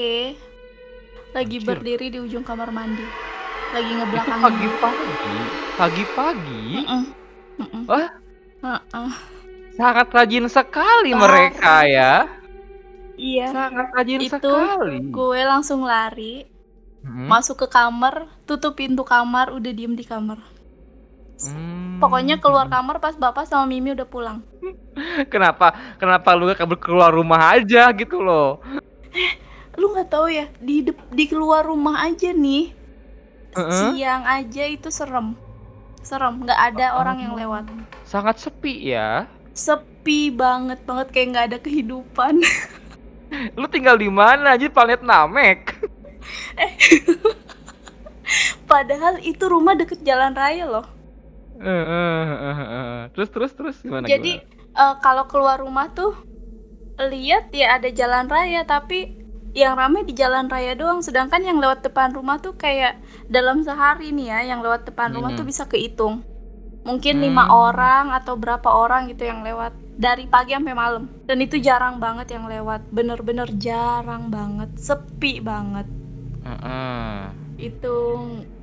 lagi 1.32 1.56
Anjir. 1.58 1.64
berdiri 1.64 2.12
di 2.12 2.18
ujung 2.20 2.44
kamar 2.44 2.68
mandi 2.68 3.08
lagi 3.72 3.88
ngebelakangin 3.96 4.44
pagi-pagi. 4.44 5.40
Pagi-pagi. 5.80 6.64
Mm-mm. 6.84 7.02
Mm-mm. 7.56 7.82
Wah. 7.88 8.08
Heeh. 8.60 9.12
Sangat 9.72 10.08
rajin 10.08 10.46
sekali 10.46 11.10
Parah. 11.10 11.20
mereka 11.22 11.74
ya. 11.84 12.12
iya 13.14 13.46
Sangat 13.48 13.88
rajin 13.92 14.20
Itu 14.20 14.32
sekali. 14.34 14.96
gue 15.08 15.40
langsung 15.42 15.82
lari 15.82 16.48
Hmm. 17.02 17.26
masuk 17.26 17.58
ke 17.58 17.66
kamar 17.66 18.30
tutup 18.46 18.78
pintu 18.78 19.02
kamar 19.02 19.50
udah 19.50 19.74
diem 19.74 19.90
di 19.92 20.06
kamar 20.06 20.38
Hmm. 21.42 21.98
pokoknya 21.98 22.38
keluar 22.38 22.70
kamar 22.70 23.02
pas 23.02 23.18
bapak 23.18 23.42
sama 23.42 23.66
Mimi 23.66 23.90
udah 23.90 24.06
pulang 24.06 24.38
Kenapa? 25.32 25.74
Kenapa 25.98 26.38
lu 26.38 26.46
gak 26.46 26.62
kabur 26.62 26.78
keluar 26.78 27.10
rumah 27.10 27.58
aja 27.58 27.90
gitu 27.90 28.22
loh? 28.22 28.62
lu 29.74 29.90
nggak 29.90 30.08
tahu 30.08 30.30
ya 30.30 30.46
di 30.62 30.84
di 31.10 31.24
keluar 31.26 31.66
rumah 31.66 32.06
aja 32.06 32.30
nih 32.30 32.70
Heeh. 33.50 33.98
siang 33.98 34.22
aja 34.22 34.62
itu 34.62 34.86
serem 34.86 35.34
serem 36.00 36.38
nggak 36.38 36.60
ada 36.70 36.86
orang 36.94 37.18
yang 37.18 37.34
lewat 37.34 37.66
Sangat 38.06 38.38
sepi 38.38 38.94
ya. 38.94 39.26
Sepi 39.54 40.32
banget 40.32 40.80
banget 40.88 41.08
kayak 41.12 41.26
nggak 41.32 41.46
ada 41.52 41.58
kehidupan 41.62 42.34
Lu 43.60 43.64
tinggal 43.68 43.96
di 43.96 44.08
mana 44.12 44.56
aja 44.56 44.68
planet 44.68 45.00
Namek? 45.04 45.80
padahal 48.70 49.20
itu 49.22 49.44
rumah 49.46 49.74
deket 49.78 50.00
jalan 50.02 50.32
raya 50.34 50.64
loh 50.66 50.86
heeh. 51.62 53.08
terus 53.14 53.28
terus 53.34 53.52
terus 53.56 53.76
gimana? 53.84 54.06
jadi 54.10 54.32
eh, 54.82 54.94
kalau 55.04 55.24
keluar 55.30 55.56
rumah 55.60 55.86
tuh 55.92 56.12
lihat 57.00 57.50
ya 57.52 57.76
ada 57.78 57.88
jalan 58.00 58.26
raya 58.30 58.60
tapi 58.68 58.98
yang 59.62 59.74
ramai 59.76 60.02
di 60.08 60.14
jalan 60.16 60.46
raya 60.48 60.72
doang 60.80 61.00
sedangkan 61.06 61.42
yang 61.44 61.58
lewat 61.60 61.84
depan 61.86 62.08
rumah 62.16 62.36
tuh 62.40 62.54
kayak 62.56 62.96
dalam 63.28 63.60
sehari 63.66 64.08
nih 64.16 64.26
ya 64.32 64.38
yang 64.54 64.60
lewat 64.64 64.88
depan 64.88 65.12
rumah 65.16 65.30
Hmm. 65.32 65.38
tuh 65.38 65.46
bisa 65.50 65.64
kehitung 65.68 66.24
mungkin 66.82 67.18
Hmm. 67.18 67.24
lima 67.24 67.44
orang 67.48 68.10
atau 68.10 68.34
berapa 68.34 68.66
orang 68.66 69.06
gitu 69.08 69.22
yang 69.24 69.42
lewat 69.42 69.70
dari 69.94 70.26
pagi 70.26 70.56
sampai 70.56 70.74
malam 70.74 71.04
dan 71.24 71.38
itu 71.38 71.56
jarang 71.58 71.96
banget 71.96 72.34
yang 72.34 72.48
lewat 72.48 72.82
bener-bener 72.90 73.46
jarang 73.54 74.28
banget 74.28 74.70
sepi 74.76 75.38
banget 75.38 75.86
gimana? 76.42 76.42
Heeh. 76.42 77.20
itu 77.62 77.96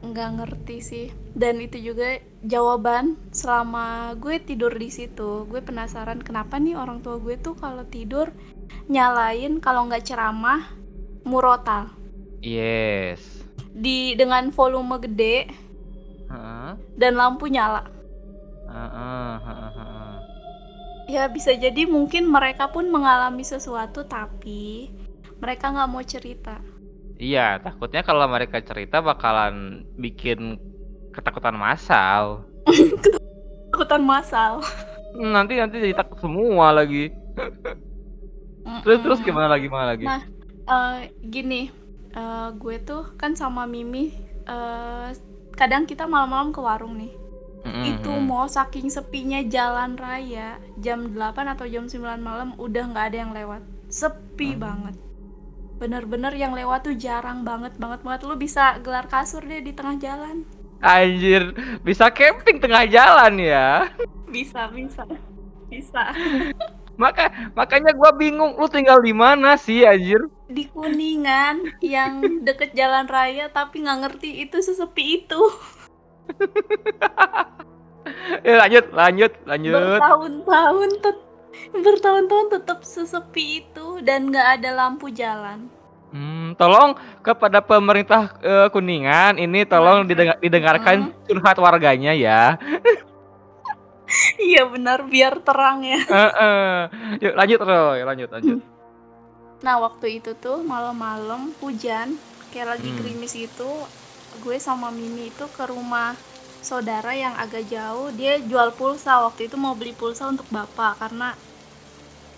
nggak 0.03 0.29
ngerti 0.35 0.77
sih 0.83 1.07
dan 1.31 1.63
itu 1.63 1.79
juga 1.79 2.19
jawaban 2.43 3.15
selama 3.31 4.11
gue 4.19 4.35
tidur 4.37 4.75
di 4.75 4.91
situ 4.91 5.47
gue 5.47 5.63
penasaran 5.63 6.19
kenapa 6.19 6.59
nih 6.59 6.75
orang 6.75 6.99
tua 6.99 7.15
gue 7.15 7.39
tuh 7.39 7.55
kalau 7.55 7.87
tidur 7.87 8.35
nyalain 8.85 9.63
kalau 9.63 9.87
nggak 9.87 10.03
ceramah 10.03 10.67
murotal 11.23 11.87
Yes. 12.39 13.23
di 13.69 14.15
dengan 14.15 14.51
volume 14.51 14.99
gede 14.99 15.47
Heeh. 16.27 16.71
dan 16.95 17.13
lampu 17.15 17.47
nyala 17.47 17.87
Heeh, 18.73 19.35
heeh, 19.45 19.71
heeh. 19.77 20.19
ya 21.15 21.23
bisa 21.35 21.51
jadi 21.63 21.83
mungkin 21.95 22.23
mereka 22.35 22.65
pun 22.73 22.85
mengalami 22.95 23.43
sesuatu 23.53 23.99
tapi 24.15 24.63
mereka 25.43 25.65
nggak 25.73 25.89
mau 25.91 26.03
cerita 26.13 26.55
Iya, 27.23 27.39
takutnya 27.63 27.99
kalau 28.07 28.25
mereka 28.35 28.57
cerita 28.69 28.95
bakalan 29.07 29.53
bikin 30.03 30.39
ketakutan 31.15 31.55
massal. 31.63 32.25
takutan 33.71 34.01
masal 34.05 34.61
Nanti 35.33 35.53
nanti 35.61 35.75
jadi 35.83 35.95
takut 35.99 36.17
semua 36.23 36.67
lagi. 36.77 36.97
Terus 38.81 38.97
terus 39.03 39.19
gimana 39.27 39.47
lagi 39.51 39.63
gimana 39.67 39.87
lagi? 39.91 40.07
Nah, 40.07 40.21
Eh, 40.69 41.09
gini 41.25 41.65
eh, 42.13 42.47
gue 42.61 42.75
tuh 42.85 43.01
kan 43.17 43.33
sama 43.33 43.65
Mimi 43.65 44.13
eh, 44.45 45.09
kadang 45.59 45.83
kita 45.89 46.05
malam-malam 46.05 46.53
ke 46.53 46.61
warung 46.61 46.93
nih 47.01 47.11
Mm-mm, 47.65 47.91
itu 47.91 48.11
mm. 48.11 48.29
mau 48.29 48.45
saking 48.57 48.87
sepinya 48.95 49.39
jalan 49.55 49.91
raya 50.03 50.49
jam 50.85 50.99
8 51.15 51.45
atau 51.53 51.65
jam 51.73 51.85
9 51.93 52.21
malam 52.29 52.49
udah 52.65 52.83
nggak 52.91 53.05
ada 53.09 53.17
yang 53.23 53.31
lewat 53.39 53.61
sepi 53.99 54.49
Hmm. 54.49 54.63
banget 54.65 54.95
bener-bener 55.81 56.33
yang 56.43 56.53
lewat 56.59 56.79
tuh 56.87 56.95
jarang 57.05 57.39
banget 57.49 57.73
banget 57.83 58.01
banget 58.05 58.21
lu 58.29 58.35
bisa 58.45 58.63
gelar 58.85 59.05
kasur 59.13 59.43
deh 59.51 59.61
di 59.67 59.73
tengah 59.77 59.95
jalan 60.05 60.37
Anjir, 60.79 61.43
bisa 61.83 62.07
camping 62.07 62.57
tengah 62.63 62.87
jalan 62.87 63.33
ya. 63.39 63.91
bisa 64.33 64.61
bisa 64.71 65.03
bisa 65.71 66.03
Maka 67.03 67.23
makanya 67.59 67.91
gua 67.99 68.11
bingung 68.21 68.51
lu 68.59 68.67
tinggal 68.75 68.99
di 69.07 69.13
mana 69.23 69.49
sih 69.65 69.79
anjir? 69.87 70.21
di 70.55 70.63
kuningan 70.73 71.55
yang 71.93 72.13
deket 72.47 72.69
jalan 72.79 73.05
raya 73.15 73.45
tapi 73.57 73.75
nggak 73.85 73.99
ngerti 74.03 74.29
itu 74.43 74.57
sesepi 74.67 75.03
itu 75.23 75.41
Eh, 78.45 78.55
lanjut, 78.61 78.85
lanjut, 78.91 79.31
lanjut. 79.45 79.99
bertahun-tahun 79.99 80.89
tet 81.01 81.17
bertahun-tahun 81.73 82.47
tetap 82.55 82.79
sesepi 82.81 83.65
itu 83.65 83.99
dan 84.01 84.29
nggak 84.31 84.61
ada 84.61 84.69
lampu 84.77 85.09
jalan 85.11 85.67
Hmm, 86.09 86.57
tolong 86.57 86.97
kepada 87.21 87.61
pemerintah, 87.61 88.33
eee, 88.41 88.65
Kuningan 88.73 89.37
ini 89.37 89.61
tolong 89.61 90.09
didenga 90.09 90.41
didengarkan 90.41 91.05
Mhm. 91.05 91.13
curhat 91.29 91.57
warganya 91.61 92.17
ya. 92.17 92.57
Iya 94.41 94.65
benar, 94.65 95.05
biar 95.05 95.37
terang 95.45 95.85
ya. 95.85 96.01
Heeh. 96.09 96.89
Yuk 97.21 97.33
lanjut 97.37 97.59
Roy, 97.61 97.99
lanjut 98.01 98.29
lanjut. 98.33 98.57
Nah, 99.61 99.75
waktu 99.85 100.17
itu 100.17 100.33
tuh 100.33 100.65
malam-malam 100.65 101.53
hujan, 101.61 102.17
kayak 102.49 102.73
lagi 102.73 102.89
Hmm. 102.89 102.97
gerimis 102.97 103.37
gitu. 103.37 103.69
Gue 104.39 104.57
sama 104.57 104.89
Mimi 104.89 105.29
itu 105.29 105.45
ke 105.51 105.63
rumah 105.67 106.15
saudara 106.59 107.15
yang 107.15 107.35
agak 107.35 107.67
jauh. 107.67 108.11
Dia 108.15 108.39
jual 108.39 108.71
pulsa. 108.75 109.19
Waktu 109.23 109.51
itu 109.51 109.55
mau 109.59 109.75
beli 109.75 109.91
pulsa 109.91 110.27
untuk 110.27 110.47
bapak 110.47 110.99
karena 110.99 111.35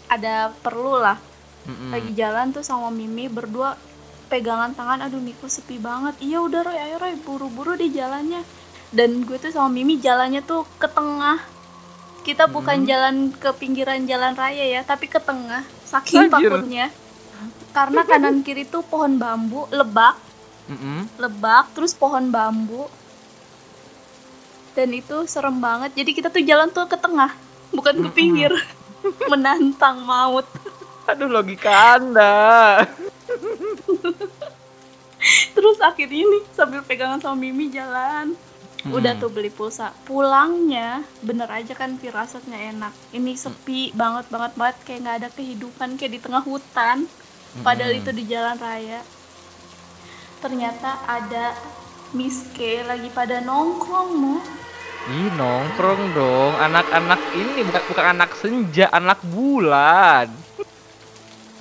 ada 0.10 0.52
perlu 0.62 1.00
lah. 1.00 1.18
Mhm. 1.70 1.90
Lagi 1.94 2.12
jalan 2.18 2.48
tuh 2.52 2.66
sama 2.66 2.90
Mimi 2.90 3.30
berdua 3.30 3.78
pegangan 4.28 4.74
tangan. 4.74 5.06
Aduh, 5.06 5.22
Miko 5.22 5.46
sepi 5.46 5.78
banget. 5.78 6.18
Iya 6.24 6.42
udah 6.42 6.62
Roy, 6.66 6.78
ayo 6.80 6.98
Roy, 6.98 7.16
buru-buru 7.22 7.78
di 7.78 7.94
jalannya. 7.94 8.42
Dan 8.92 9.24
gue 9.24 9.40
tuh 9.40 9.54
sama 9.54 9.70
Mimi 9.72 10.02
jalannya 10.02 10.42
tuh 10.44 10.66
ke 10.82 10.88
tengah. 10.90 11.40
Kita 12.22 12.46
bukan 12.46 12.86
Mhm. 12.86 12.88
jalan 12.88 13.16
ke 13.34 13.50
pinggiran 13.58 14.06
jalan 14.06 14.38
raya 14.38 14.62
ya, 14.68 14.82
tapi 14.86 15.10
ke 15.10 15.18
tengah. 15.18 15.66
Saking 15.86 16.30
takutnya. 16.30 16.94
Karena 17.72 18.04
kanan 18.04 18.44
kiri 18.44 18.68
tuh 18.68 18.84
pohon 18.84 19.16
bambu, 19.16 19.66
lebak, 19.72 20.20
Mhm. 20.72 21.20
lebak, 21.20 21.76
terus 21.76 21.92
pohon 21.92 22.32
bambu. 22.32 22.88
Dan 24.72 24.96
itu 24.96 25.28
serem 25.28 25.60
banget. 25.60 25.92
Jadi 25.92 26.12
kita 26.16 26.32
tuh 26.32 26.42
jalan 26.42 26.72
tuh 26.72 26.88
ke 26.88 26.96
tengah, 26.96 27.36
bukan 27.76 28.08
ke 28.08 28.10
pinggir. 28.16 28.54
Menantang 29.32 30.08
maut. 30.08 30.48
Aduh 31.10 31.28
logika 31.28 32.00
Anda. 32.00 32.86
Terus 35.54 35.78
akhirnya 35.84 36.24
nih 36.24 36.44
sambil 36.56 36.82
pegangan 36.82 37.20
sama 37.20 37.36
Mimi 37.36 37.68
jalan. 37.68 38.34
Udah 38.90 39.14
Mhm. 39.14 39.22
tuh 39.22 39.30
beli 39.30 39.54
pulsa. 39.54 39.94
Pulangnya 40.08 41.06
bener 41.22 41.46
aja 41.46 41.78
kan 41.78 42.02
firasatnya 42.02 42.74
enak. 42.74 42.94
Ini 43.14 43.38
sepi 43.38 43.94
banget 43.94 44.26
banget 44.34 44.58
banget 44.58 44.78
kayak 44.82 45.00
nggak 45.06 45.18
ada 45.22 45.30
kehidupan 45.30 46.02
kayak 46.02 46.18
di 46.18 46.22
tengah 46.22 46.42
hutan. 46.42 47.06
Padahal 47.62 47.94
Mhm. 47.94 48.00
itu 48.02 48.10
di 48.16 48.24
jalan 48.26 48.58
raya. 48.58 49.06
Ternyata 50.42 51.06
ada 51.06 51.54
Miss 52.18 52.50
K 52.58 52.82
lagi 52.84 53.14
pada 53.14 53.40
nongkrong 53.46 54.10
mu. 54.18 54.36
Ih 55.10 55.30
nongkrong 55.38 56.18
dong, 56.18 56.54
anak-anak 56.58 57.22
ini 57.38 57.62
bukan 57.66 57.84
bukan 57.90 58.06
anak 58.18 58.34
senja, 58.38 58.90
anak 58.90 59.22
bulan. 59.30 60.30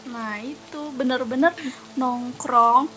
Nah 0.08 0.40
itu 0.40 0.92
bener-bener 0.96 1.52
nongkrong 1.96 2.88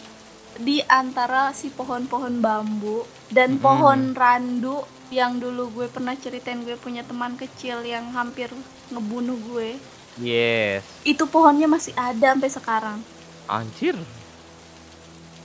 di 0.59 0.79
antara 0.87 1.51
si 1.51 1.67
pohon-pohon 1.67 2.39
bambu 2.39 3.03
dan 3.31 3.55
Mm-mm. 3.55 3.63
pohon 3.63 3.99
randu 4.15 4.87
yang 5.11 5.37
dulu 5.37 5.69
gue 5.69 5.87
pernah 5.91 6.15
ceritain 6.17 6.63
gue 6.65 6.79
punya 6.79 7.05
teman 7.05 7.35
kecil 7.37 7.83
yang 7.83 8.07
hampir 8.15 8.49
ngebunuh 8.87 9.37
gue. 9.51 9.77
Yes. 10.17 10.83
Itu 11.05 11.27
pohonnya 11.29 11.67
masih 11.67 11.91
ada 11.93 12.33
sampai 12.33 12.49
sekarang. 12.49 12.99
Anjir. 13.51 13.99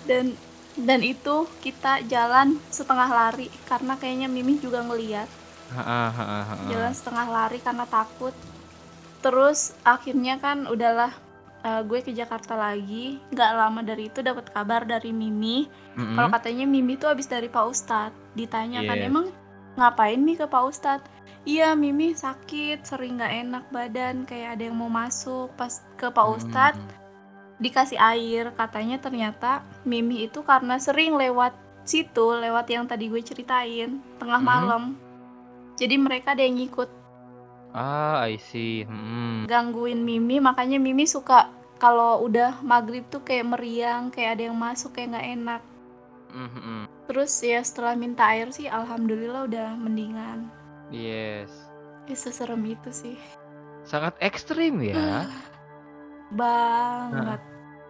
Dan 0.09 0.33
dan 0.79 1.03
itu 1.03 1.45
kita 1.61 2.01
jalan 2.07 2.57
setengah 2.71 3.11
lari 3.11 3.53
karena 3.69 3.95
kayaknya 3.95 4.27
Mimi 4.31 4.57
juga 4.57 4.81
ngeliat. 4.81 5.29
Jalan 6.71 6.95
setengah 6.95 7.27
lari 7.29 7.59
karena 7.61 7.85
takut. 7.85 8.33
Terus 9.21 9.75
akhirnya 9.83 10.39
kan 10.39 10.65
udahlah 10.65 11.13
eh, 11.61 11.83
gue 11.83 11.99
ke 12.01 12.15
Jakarta 12.15 12.55
lagi. 12.55 13.19
Nggak 13.29 13.51
lama 13.53 13.81
dari 13.83 14.07
itu 14.07 14.23
dapat 14.23 14.49
kabar 14.49 14.87
dari 14.87 15.11
Mimi. 15.13 15.67
Mhm. 15.99 16.15
kalau 16.15 16.31
katanya 16.31 16.65
Mimi 16.65 16.95
tuh 16.95 17.11
habis 17.11 17.27
dari 17.27 17.51
Pak 17.51 17.65
Ustadz 17.67 18.15
ditanya 18.39 18.87
kan 18.87 18.97
Yes. 18.97 19.11
emang 19.11 19.27
ngapain 19.75 20.23
nih 20.23 20.39
ke 20.39 20.47
Pak 20.47 20.63
Ustadz 20.71 21.11
iya 21.43 21.75
Mimi 21.75 22.15
sakit 22.15 22.87
sering 22.87 23.19
nggak 23.19 23.35
enak 23.43 23.65
badan 23.75 24.23
kayak 24.23 24.55
ada 24.55 24.71
yang 24.71 24.79
mau 24.79 24.87
masuk 24.87 25.51
pas 25.59 25.83
ke 25.99 26.07
Pak. 26.07 26.27
Ustadz 26.39 26.79
dikasih 27.59 27.99
air 27.99 28.55
katanya 28.55 28.99
ternyata 28.99 29.61
Mimi 29.83 30.25
itu 30.25 30.41
karena 30.41 30.79
sering 30.79 31.15
lewat 31.15 31.53
situ 31.83 32.33
lewat 32.33 32.69
yang 32.69 32.85
tadi 32.85 33.09
gue 33.09 33.19
ceritain 33.19 33.99
tengah 34.17 34.39
Mhm. 34.39 34.47
malam 34.47 34.83
jadi 35.75 35.95
mereka 35.95 36.35
ada 36.35 36.43
yang 36.43 36.57
ngikut 36.57 36.91
Ah, 37.69 38.25
I 38.25 38.41
see. 38.41 38.89
Mhm. 38.89 39.45
gangguin 39.45 40.01
Mimi 40.01 40.39
makanya 40.39 40.81
Mimi 40.81 41.05
suka 41.05 41.53
kalau 41.77 42.25
udah 42.25 42.59
maghrib 42.61 43.05
tuh 43.07 43.21
kayak 43.21 43.45
meriang 43.49 44.09
kayak 44.09 44.39
ada 44.39 44.43
yang 44.49 44.57
masuk 44.57 44.93
kayak 44.93 45.15
nggak 45.15 45.29
enak 45.37 45.63
Mhm. 46.29 46.85
terus 47.07 47.33
ya 47.41 47.61
setelah 47.61 47.95
minta 47.95 48.25
air 48.27 48.49
sih 48.51 48.69
alhamdulillah 48.69 49.45
udah 49.45 49.69
mendingan 49.75 50.49
Yes. 50.89 51.49
ya 52.05 52.15
seserem 52.15 52.61
itu 52.65 52.89
sih 52.89 53.17
Sangat 53.83 54.17
ekstrim 54.21 54.85
ya. 54.85 55.25
banget 56.31 57.41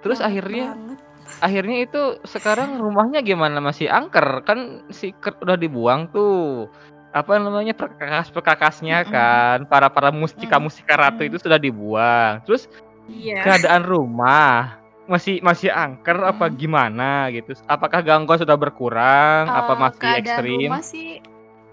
Terus 0.02 0.18
banget 0.18 0.22
akhirnya 0.22 0.64
banget. 0.74 0.98
akhirnya 1.40 1.76
itu 1.84 1.98
sekarang 2.24 2.78
rumahnya 2.78 3.20
gimana? 3.22 3.58
Masih 3.60 3.88
angker? 3.90 4.42
Kan 4.46 4.58
si 4.90 5.12
Kurt 5.14 5.38
udah 5.44 5.56
dibuang 5.58 6.10
tuh. 6.10 6.68
Apa 7.12 7.40
namanya 7.40 7.72
perkakas-perkakasnya 7.74 8.96
Mm-mm. 9.04 9.12
kan, 9.12 9.58
para 9.66 9.88
para 9.90 10.10
mustika-mustika 10.12 10.94
ratu 10.96 11.22
Mm-mm. 11.22 11.28
itu 11.28 11.36
sudah 11.40 11.58
dibuang. 11.58 12.42
Terus 12.46 12.68
iya 13.08 13.42
keadaan 13.42 13.84
rumah 13.84 14.78
masih 15.08 15.40
masih 15.40 15.70
angker 15.72 16.18
apa 16.22 16.48
Mm. 16.48 16.54
gimana 16.54 17.28
gitu? 17.32 17.56
Apakah 17.66 18.00
gangguan 18.04 18.38
sudah 18.40 18.56
berkurang? 18.56 19.50
apa 19.50 19.72
Eh, 19.72 19.78
masih 19.78 20.10
ekstrim? 20.14 20.68
rumah 20.68 20.82
sih 20.82 21.20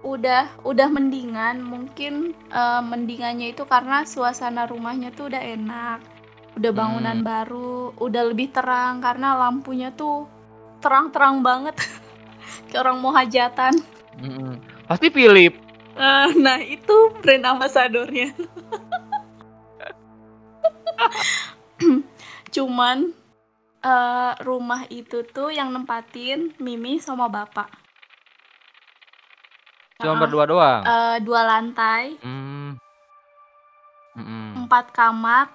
udah 0.04 0.62
udah 0.63 0.88
mendingan 0.89 1.62
mungkin 1.65 2.13
eh, 2.51 2.82
mendingannya 2.82 3.51
itu 3.51 3.65
karena 3.65 4.06
suasana 4.06 4.69
rumahnya 4.69 5.10
tuh 5.12 5.30
udah 5.34 5.41
enak 5.41 5.99
udah 6.56 6.72
bangunan 6.72 7.20
Hmm. 7.20 7.28
baru 7.28 7.72
udah 7.98 8.24
lebih 8.26 8.50
terang 8.50 9.00
karena 9.00 9.36
lampunya 9.38 9.91
tuh 9.91 10.28
terang-terang 10.80 11.39
banget 11.39 11.76
kayak 12.68 12.82
orang 12.82 12.98
mau 12.98 13.12
hajatan 13.12 13.74
Mm-mm. 14.15 14.56
Pasti 14.86 15.10
Philip. 15.10 15.52
Eh, 15.91 16.28
nah 16.38 16.56
itu 16.58 16.96
brand 17.20 17.44
ambassadornya 17.50 18.32
cuman 22.52 23.12
eh, 23.82 24.34
rumah 24.41 24.88
itu 24.89 25.24
tuh 25.26 25.52
yang 25.52 25.72
nempatin 25.72 26.56
Mimi 26.58 27.00
sama 27.00 27.28
bapak 27.28 27.68
Cuma 29.96 30.12
Ah, 30.12 30.20
berdua 30.20 30.44
doang. 30.46 30.82
eh, 30.84 31.18
dua 31.20 31.41
lantai 31.46 32.20
Hmm. 32.20 32.76
Mm-mm. 34.15 34.63
empat 34.63 34.91
kamar 34.91 35.52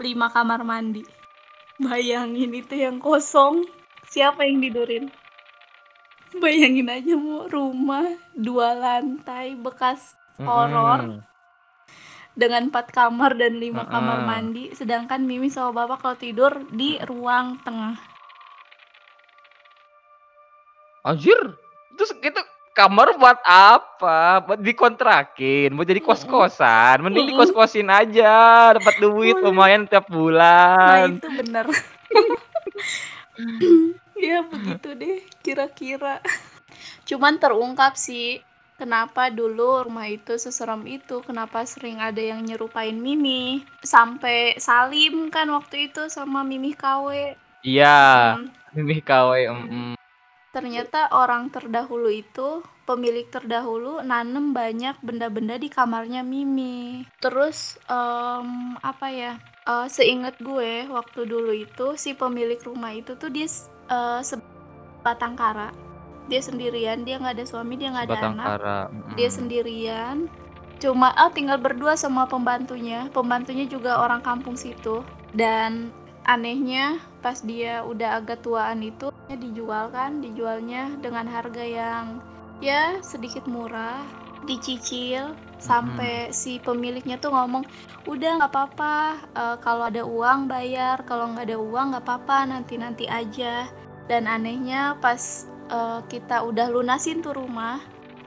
lima 0.00 0.28
kamar 0.28 0.60
mandi. 0.62 1.04
Bayangin 1.80 2.52
itu 2.56 2.74
yang 2.76 3.00
kosong. 3.00 3.64
Siapa 4.06 4.46
yang 4.46 4.62
tidurin? 4.62 5.08
Bayangin 6.36 6.88
aja 6.92 7.14
mau 7.16 7.48
rumah 7.48 8.06
dua 8.36 8.76
lantai 8.76 9.56
bekas 9.56 10.16
horor. 10.40 11.04
Mm-mm. 11.04 11.24
dengan 12.36 12.68
empat 12.68 12.92
kamar 12.92 13.32
dan 13.40 13.56
lima 13.56 13.88
kamar 13.88 14.20
Heeh. 14.20 14.28
mandi. 14.28 14.64
Sedangkan 14.76 15.24
Mimi 15.24 15.48
sama 15.48 15.72
bapak 15.72 16.04
kalau 16.04 16.16
tidur 16.20 16.52
di 16.68 17.00
ruang 17.08 17.56
tengah. 17.64 17.96
Anjir, 21.06 21.38
terus 21.96 22.12
itu 22.20 22.42
kamar 22.76 23.16
buat 23.16 23.40
apa? 23.42 24.44
Buat 24.44 24.60
dikontrakin, 24.60 25.72
buat 25.72 25.88
jadi 25.88 26.04
kos-kosan. 26.04 27.00
Mending 27.00 27.32
dikos-kosin 27.32 27.88
aja, 27.88 28.76
dapat 28.76 28.94
duit 29.00 29.40
lumayan 29.40 29.88
tiap 29.88 30.06
nah 30.06 30.12
bulan. 30.12 31.08
itu 31.16 31.28
bener 31.32 31.66
ya 34.16 34.40
begitu 34.44 34.88
deh 34.96 35.18
kira-kira 35.44 36.24
cuman 37.04 37.36
terungkap 37.36 37.92
sih 37.96 38.40
kenapa 38.76 39.28
dulu 39.28 39.84
rumah 39.88 40.08
itu 40.08 40.36
seserem 40.36 40.84
itu 40.88 41.20
kenapa 41.20 41.64
sering 41.68 42.00
ada 42.00 42.20
yang 42.20 42.40
nyerupain 42.44 42.96
Mimi 42.96 43.60
sampai 43.84 44.56
Salim 44.56 45.28
kan 45.28 45.48
waktu 45.52 45.92
itu 45.92 46.08
sama 46.08 46.44
Mimi 46.44 46.72
KW 46.72 47.36
Iya, 47.60 48.38
Hmm, 48.38 48.48
Mimi 48.72 49.02
KW. 49.02 49.30
mm-mm. 49.50 49.98
Ternyata 50.56 51.12
orang 51.12 51.52
terdahulu 51.52 52.08
itu 52.08 52.64
pemilik 52.88 53.28
terdahulu 53.28 54.00
nanem 54.00 54.56
banyak 54.56 54.96
benda-benda 55.04 55.60
di 55.60 55.68
kamarnya 55.68 56.24
Mimi. 56.24 57.04
Terus 57.20 57.76
em, 57.92 58.80
apa 58.80 59.06
ya 59.12 59.36
eh, 59.68 59.88
seingat 59.92 60.40
gue 60.40 60.88
waktu 60.88 61.28
dulu 61.28 61.52
itu 61.52 62.00
si 62.00 62.16
pemilik 62.16 62.56
rumah 62.64 62.96
itu 62.96 63.20
tuh 63.20 63.28
dia 63.28 63.44
eh, 63.92 64.20
sebatang 64.24 65.36
kara. 65.36 65.76
Dia 66.32 66.40
sendirian 66.40 67.04
dia 67.04 67.20
nggak 67.20 67.36
ada 67.36 67.44
suami 67.44 67.76
dia 67.76 67.92
nggak 67.92 68.06
ada 68.08 68.18
anak. 68.32 68.46
kara. 68.48 68.78
dia 69.12 69.28
sendirian. 69.28 70.24
Cuma 70.80 71.12
ah 71.12 71.28
tinggal 71.28 71.60
berdua 71.60 72.00
sama 72.00 72.24
pembantunya. 72.24 73.12
Pembantunya 73.12 73.68
juga 73.68 74.00
orang 74.00 74.24
kampung 74.24 74.56
situ. 74.56 75.04
Dan 75.36 75.92
anehnya 76.26 76.98
pas 77.22 77.38
dia 77.42 77.82
udah 77.86 78.18
agak 78.20 78.42
tuaan 78.42 78.82
itu 78.82 79.10
dijual 79.30 79.90
kan 79.90 80.18
dijualnya 80.22 80.90
dengan 81.02 81.26
harga 81.26 81.62
yang 81.62 82.18
ya 82.62 82.98
sedikit 83.02 83.44
murah 83.46 84.02
dicicil 84.46 85.34
sampai 85.58 86.30
si 86.30 86.60
pemiliknya 86.62 87.16
tuh 87.18 87.32
ngomong 87.34 87.64
udah 88.06 88.30
nggak 88.38 88.52
apa-apa 88.52 88.96
eh, 89.34 89.56
kalau 89.64 89.88
ada 89.90 90.02
uang 90.06 90.46
bayar 90.46 91.02
kalau 91.08 91.32
nggak 91.34 91.46
ada 91.50 91.58
uang 91.58 91.86
nggak 91.94 92.04
apa-apa 92.06 92.38
nanti 92.52 92.74
nanti 92.78 93.04
aja 93.10 93.66
dan 94.06 94.30
anehnya 94.30 94.94
pas 95.02 95.46
eh, 95.70 96.00
kita 96.06 96.42
udah 96.46 96.70
lunasin 96.70 97.22
tuh 97.24 97.34
rumah 97.34 97.82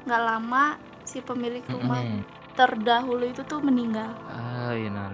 nggak 0.07 0.23
lama 0.23 0.75
si 1.07 1.23
pemilik 1.23 1.63
rumah 1.71 2.03
Mm-mm. 2.03 2.23
terdahulu 2.59 3.23
itu 3.31 3.41
tuh 3.47 3.63
meninggal 3.63 4.11
Ah, 4.27 4.75
innalillahi. 4.75 5.08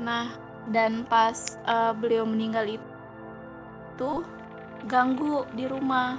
Nah, 0.00 0.32
dan 0.72 1.04
pas 1.04 1.36
eh, 1.68 1.92
beliau 1.92 2.24
meninggal 2.24 2.66
itu 2.72 4.24
ganggu 4.88 5.44
di 5.52 5.68
rumah. 5.68 6.16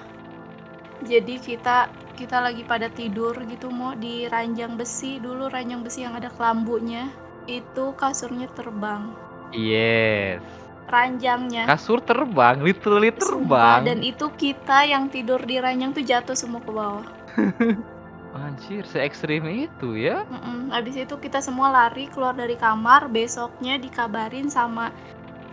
Jadi 1.02 1.42
kita 1.42 1.90
kita 2.14 2.38
lagi 2.38 2.62
pada 2.62 2.86
tidur 2.92 3.34
gitu 3.50 3.74
mau 3.74 3.98
di 3.98 4.30
ranjang 4.30 4.78
besi 4.78 5.18
dulu 5.18 5.50
ranjang 5.50 5.82
besi 5.82 6.06
yang 6.06 6.14
ada 6.14 6.30
kelambunya 6.30 7.10
itu 7.50 7.96
kasurnya 7.98 8.46
terbang 8.54 9.10
Yes. 9.50 10.44
ranjangnya 10.86 11.66
Kasur 11.66 12.04
terbang, 12.04 12.62
literally 12.62 13.10
Sumpah, 13.16 13.82
terbang. 13.82 13.82
dan 13.90 14.00
itu 14.04 14.28
kita 14.38 14.86
yang 14.86 15.08
tidur 15.10 15.40
di 15.42 15.58
ranjang 15.58 15.96
tuh 15.96 16.04
jatuh 16.06 16.36
semua 16.38 16.62
ke 16.62 16.70
bawah 16.70 17.08
Anjir, 18.32 18.88
se 18.88 19.04
ekstrim 19.04 19.44
itu 19.52 20.00
ya. 20.00 20.24
Mm-mm. 20.32 20.72
Habis 20.72 21.04
itu 21.04 21.16
kita 21.20 21.44
semua 21.44 21.68
lari 21.68 22.08
keluar 22.08 22.32
dari 22.32 22.56
kamar. 22.56 23.12
Besoknya 23.12 23.76
dikabarin 23.76 24.48
sama 24.48 24.88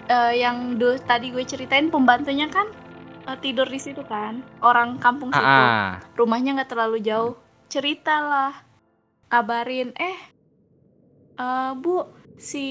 eh, 0.07 0.39
yang 0.39 0.79
du- 0.79 1.03
tadi 1.03 1.35
gue 1.35 1.43
ceritain 1.43 1.91
pembantunya 1.91 2.47
kan 2.47 2.67
eh, 3.27 3.39
tidur 3.43 3.67
di 3.67 3.83
situ 3.83 4.03
kan. 4.07 4.39
Orang 4.63 5.03
kampung 5.03 5.35
situ. 5.35 5.43
Ah, 5.43 5.99
Rumahnya 6.15 6.55
nggak 6.63 6.71
terlalu 6.71 7.03
jauh. 7.03 7.35
Ceritalah, 7.67 8.55
kabarin. 9.27 9.91
Eh, 9.99 10.19
eh, 11.43 11.71
bu, 11.75 12.07
si 12.39 12.65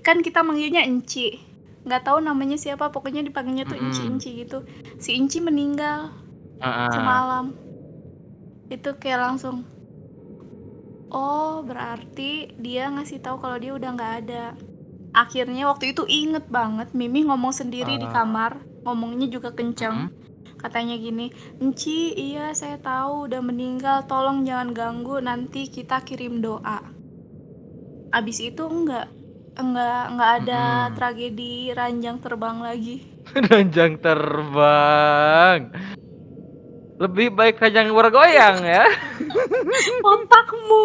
kan 0.00 0.24
kita 0.24 0.40
manggilnya 0.40 0.88
Enci. 0.88 1.36
Nggak 1.84 2.02
tahu 2.08 2.18
namanya 2.24 2.56
siapa. 2.56 2.88
Pokoknya 2.88 3.20
dipanggilnya 3.20 3.68
tuh. 3.68 3.76
Enci-Enci 3.76 4.30
gitu. 4.40 4.64
Si 4.96 5.12
Enci 5.16 5.38
meninggal 5.44 6.08
ah. 6.64 6.88
semalam 6.92 7.69
itu 8.70 8.90
kayak 8.96 9.20
langsung 9.20 9.66
oh 11.10 11.60
berarti 11.66 12.54
dia 12.56 12.86
ngasih 12.88 13.18
tahu 13.18 13.42
kalau 13.42 13.58
dia 13.58 13.74
udah 13.74 13.90
nggak 13.92 14.14
ada 14.24 14.44
akhirnya 15.10 15.66
waktu 15.66 15.90
itu 15.90 16.06
inget 16.06 16.46
banget 16.46 16.94
Mimi 16.94 17.26
ngomong 17.26 17.50
sendiri 17.50 17.98
di 17.98 18.06
Ah. 18.06 18.22
kamar 18.22 18.62
ngomongnya 18.86 19.26
juga 19.26 19.50
kenceng 19.50 20.06
Mm. 20.06 20.10
katanya 20.56 20.94
gini 20.96 21.34
Enci 21.58 22.14
iya 22.14 22.54
saya 22.54 22.78
tahu 22.78 23.26
udah 23.26 23.42
meninggal 23.42 24.06
tolong 24.06 24.46
jangan 24.46 24.70
ganggu 24.70 25.18
nanti 25.18 25.66
kita 25.66 26.06
kirim 26.06 26.38
doa 26.38 26.78
abis 28.10 28.38
itu 28.40 28.62
enggak 28.62 29.10
enggak 29.58 30.02
enggak 30.14 30.30
ada 30.42 30.62
Mm-mm. 30.62 30.94
tragedi 30.94 31.74
ranjang 31.74 32.22
terbang 32.22 32.62
lagi 32.62 33.02
Ranjang 33.50 33.98
terbang. 33.98 35.60
Lebih 37.00 37.32
baik 37.32 37.56
ranjang 37.56 37.88
bergoyang 37.96 38.60
ya. 38.60 38.84
otakmu 40.04 40.84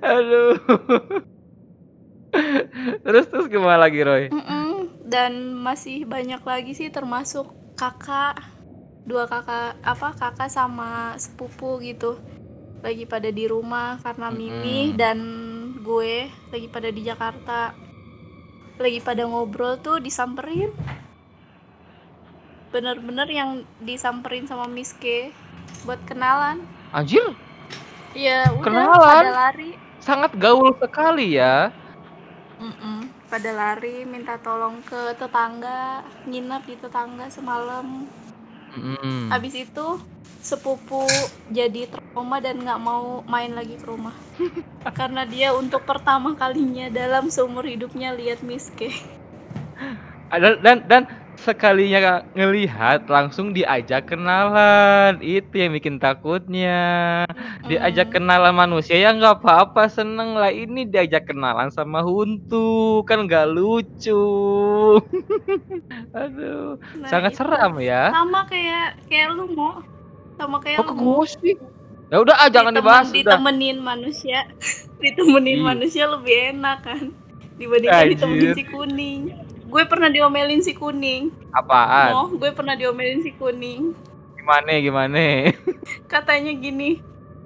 Aduh. 0.00 0.56
terus 3.04 3.26
terus 3.26 3.46
gimana 3.50 3.84
lagi 3.84 4.00
Roy? 4.00 4.30
Mm-mm, 4.30 5.02
dan 5.04 5.58
masih 5.60 6.06
banyak 6.06 6.40
lagi 6.40 6.72
sih 6.72 6.88
termasuk 6.88 7.50
kakak 7.74 8.38
dua 9.04 9.26
kakak 9.26 9.76
apa 9.82 10.08
kakak 10.14 10.48
sama 10.48 11.18
sepupu 11.18 11.82
gitu 11.82 12.16
lagi 12.80 13.04
pada 13.04 13.28
di 13.28 13.44
rumah 13.50 14.00
karena 14.00 14.32
Mimi 14.32 14.94
Mm-mm. 14.94 14.96
dan 14.96 15.18
gue 15.82 16.30
lagi 16.54 16.68
pada 16.70 16.88
di 16.88 17.02
Jakarta 17.04 17.74
lagi 18.80 19.00
pada 19.04 19.28
ngobrol 19.28 19.76
tuh 19.84 20.00
disamperin 20.00 20.72
bener-bener 22.72 23.28
yang 23.38 23.50
disamperin 23.88 24.46
sama 24.50 24.66
Miss 24.70 24.92
K 25.02 25.34
buat 25.86 26.00
kenalan 26.08 26.58
Anjir, 26.92 27.24
ya 28.14 28.52
udah 28.62 28.86
Kenalan? 28.94 29.06
pada 29.06 29.28
lari 29.36 29.70
sangat 30.00 30.32
gaul 30.38 30.72
sekali 30.80 31.36
ya. 31.38 31.70
Mm-mm, 32.62 32.98
pada 33.30 33.50
lari 33.60 33.96
minta 34.12 34.34
tolong 34.46 34.76
ke 34.90 35.00
tetangga 35.20 36.04
nginep 36.28 36.62
di 36.68 36.74
tetangga 36.82 37.26
semalam 37.36 37.86
Mm-mm. 38.76 39.30
habis 39.32 39.54
itu 39.64 39.86
sepupu 40.48 41.04
jadi 41.58 41.82
trauma 41.92 42.36
dan 42.44 42.56
nggak 42.64 42.80
mau 42.88 43.04
main 43.32 43.52
lagi 43.58 43.74
ke 43.80 43.86
rumah 43.92 44.16
karena 44.98 45.22
dia 45.32 45.48
untuk 45.60 45.82
pertama 45.90 46.30
kalinya 46.42 46.86
dalam 47.00 47.24
seumur 47.34 47.64
hidupnya 47.72 48.08
lihat 48.18 48.40
Miss 48.48 48.66
K 48.78 48.80
Dan 50.30 50.62
dan 50.62 50.76
dan 50.86 51.02
sekalinya 51.40 51.98
ngelihat 52.32 53.04
langsung 53.06 53.50
diajak 53.50 54.06
kenalan. 54.06 55.16
Itu 55.18 55.56
yang 55.56 55.72
bikin 55.72 55.96
takutnya. 55.96 57.24
Diajak 57.64 58.08
Mm, 58.08 58.14
kenalan 58.14 58.54
manusia 58.54 58.94
ya 58.94 59.10
nggak 59.10 59.40
apa-apa 59.40 59.88
seneng 59.88 60.34
lah 60.34 60.48
ini 60.48 60.84
diajak 60.84 61.26
kenalan 61.26 61.68
sama 61.68 62.00
huntu 62.00 63.00
kan 63.02 63.24
nggak 63.24 63.48
lucu. 63.48 64.20
Aduh, 66.12 66.76
nah 66.96 67.08
sangat 67.08 67.32
itu 67.32 67.38
seram 67.38 67.74
ya. 67.78 68.10
sama 68.10 68.44
kayak 68.44 69.00
kayak 69.06 69.32
lu 69.32 69.48
mau 69.50 69.80
sama 70.36 70.56
kayak 70.58 70.82
lu 70.82 70.92
Mo. 70.92 71.20
gue 71.20 71.26
sih? 71.34 71.54
Ya 72.10 72.18
udah 72.18 72.34
ah 72.36 72.48
jangan 72.48 72.74
Ditemen- 72.74 72.82
dibahas 72.82 73.06
udah. 73.06 73.16
ditemenin 73.16 73.78
manusia 73.78 74.38
ditemenin 75.02 75.60
manusia 75.60 76.04
lebih 76.06 76.52
enak 76.52 76.78
kan 76.82 77.04
dibandingkan 77.54 78.02
Anjir. 78.02 78.12
ditemenin 78.16 78.50
si 78.52 78.64
kuning 78.66 79.20
gue 79.70 79.82
pernah 79.86 80.10
diomelin 80.10 80.60
si 80.60 80.74
kuning 80.74 81.30
Apaan? 81.54 82.10
Mo, 82.10 82.22
gue 82.34 82.50
pernah 82.50 82.74
diomelin 82.74 83.22
si 83.22 83.30
kuning 83.30 83.94
Gimana 84.34 84.74
gimana? 84.82 85.54
katanya 86.12 86.50
gini 86.58 86.98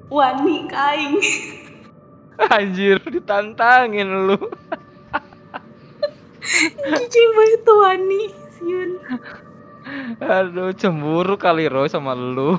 wani 0.09 0.65
kaing 0.73 1.21
Anjir, 2.51 2.99
ditantangin 2.99 4.27
lu. 4.27 4.35
cici 6.99 7.23
banget 7.31 7.61
tuh 7.63 7.79
wani 7.79 8.23
siun 8.59 8.91
Aduh, 10.19 10.73
cemburu 10.73 11.37
kali 11.37 11.69
Roy 11.69 11.93
sama 11.93 12.17
lu. 12.17 12.57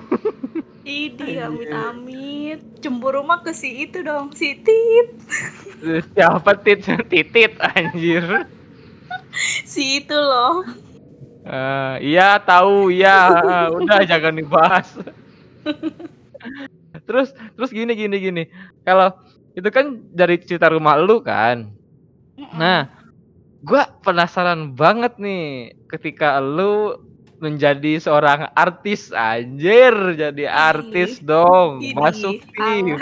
Idi 0.85 1.41
Anjir. 1.41 1.41
amit 1.41 1.69
amit 1.73 2.59
cemburu 2.79 3.25
mah 3.25 3.41
ke 3.41 3.49
si 3.49 3.89
itu 3.89 4.05
dong 4.05 4.29
si 4.37 4.61
tit 4.61 5.09
Siapa 6.13 6.53
tit 6.61 6.85
titit 7.09 7.57
anjir. 7.59 8.45
si 9.71 10.03
itu 10.03 10.15
loh. 10.15 10.63
Eh, 11.45 11.95
iya 12.01 12.41
tahu 12.41 12.89
iya. 12.89 13.29
Udah 13.77 14.01
jangan 14.03 14.33
dibahas. 14.33 14.89
Terus 17.05 17.37
terus 17.53 17.69
gini 17.69 17.93
gini 17.93 18.17
gini. 18.17 18.43
Kalau 18.81 19.13
itu 19.53 19.69
kan 19.69 20.01
dari 20.09 20.41
cerita 20.41 20.73
rumah 20.73 20.97
lu 20.97 21.21
kan? 21.21 21.69
Nah 22.57 22.89
gua 23.61 23.85
penasaran 24.01 24.73
banget 24.73 25.21
nih 25.21 25.75
ketika 25.85 26.41
lu 26.41 26.97
menjadi 27.43 28.01
seorang 28.01 28.49
artis. 28.57 29.13
Anjir 29.13 30.17
jadi 30.17 30.49
artis 30.49 31.21
dong. 31.21 31.85
masuk 31.93 32.41
TV. 32.57 32.97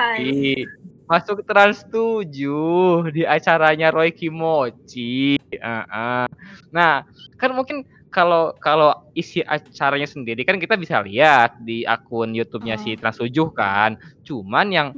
Masuk 1.05 1.43
Trans 1.43 1.83
7 1.91 3.11
di 3.11 3.23
acaranya 3.27 3.91
Roy 3.91 4.11
Kimochi 4.15 5.35
Heeh. 5.51 6.25
nah 6.71 7.03
kan 7.37 7.51
mungkin 7.53 7.83
kalau 8.13 8.53
kalau 8.61 8.93
isi 9.17 9.41
acaranya 9.41 10.05
sendiri 10.05 10.45
kan 10.45 10.61
kita 10.61 10.77
bisa 10.77 11.01
lihat 11.01 11.57
di 11.65 11.81
akun 11.81 12.37
YouTube-nya 12.37 12.77
si 12.77 12.93
Mm. 12.93 12.99
Trans 13.01 13.17
7 13.17 13.49
kan. 13.57 13.97
Cuman 14.21 14.69
yang 14.69 14.93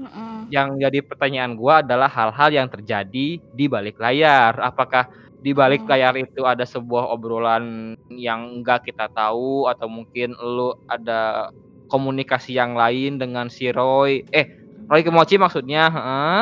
yang 0.51 0.75
jadi 0.75 0.99
pertanyaan 0.99 1.55
gua 1.55 1.79
adalah 1.79 2.11
hal-hal 2.11 2.51
yang 2.51 2.67
terjadi 2.67 3.39
di 3.39 3.65
balik 3.71 3.95
layar. 4.03 4.59
Apakah 4.59 5.07
di 5.39 5.55
balik 5.55 5.87
Hmm. 5.87 5.95
layar 5.95 6.13
itu 6.19 6.43
ada 6.43 6.67
sebuah 6.67 7.07
obrolan 7.07 7.95
yang 8.11 8.59
enggak 8.59 8.91
kita 8.91 9.07
tahu 9.07 9.71
atau 9.71 9.87
mungkin 9.87 10.35
lu 10.35 10.75
ada 10.91 11.47
komunikasi 11.87 12.57
yang 12.59 12.75
lain 12.75 13.15
dengan 13.15 13.47
si 13.47 13.71
Roy 13.71 14.27
eh 14.33 14.64
Roy 14.85 15.01
Kimochi 15.01 15.35
maksudnya, 15.41 15.89
heeh. 15.89 16.39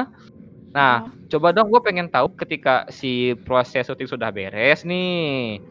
Nah, 0.74 0.94
Mm. 1.06 1.10
coba 1.30 1.48
dong 1.54 1.70
gue 1.70 1.82
pengen 1.86 2.08
tahu 2.10 2.34
ketika 2.34 2.84
si 2.90 3.38
proses 3.46 3.86
syuting 3.86 4.10
sudah 4.10 4.30
beres 4.34 4.82
nih 4.86 5.62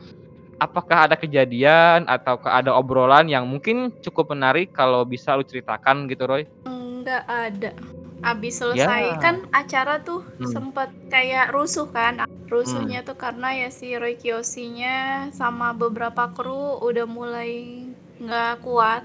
apakah 0.63 1.11
ada 1.11 1.19
kejadian 1.19 2.07
atau 2.07 2.39
ada 2.47 2.71
obrolan 2.79 3.27
yang 3.27 3.43
mungkin 3.51 3.91
cukup 3.99 4.31
menarik 4.31 4.71
kalau 4.71 5.03
bisa 5.03 5.35
lu 5.35 5.43
ceritakan 5.43 6.07
gitu 6.07 6.23
Roy? 6.31 6.47
Enggak 6.63 7.27
ada. 7.27 7.75
abis 8.23 8.63
selesai 8.63 9.03
Ya. 9.03 9.19
kan 9.19 9.43
acara 9.51 9.99
tuh 10.07 10.23
Hmm. 10.39 10.47
sempet 10.55 10.95
kayak 11.11 11.51
rusuh 11.51 11.91
kan 11.91 12.23
rusuhnya 12.47 13.03
tuh 13.03 13.19
karena 13.19 13.51
ya 13.51 13.69
si 13.75 13.99
Roy 13.99 14.15
Kiyoshi-nya 14.15 15.27
sama 15.35 15.75
beberapa 15.75 16.31
kru 16.31 16.79
udah 16.79 17.03
mulai 17.03 17.83
nggak 18.23 18.63
kuat 18.63 19.03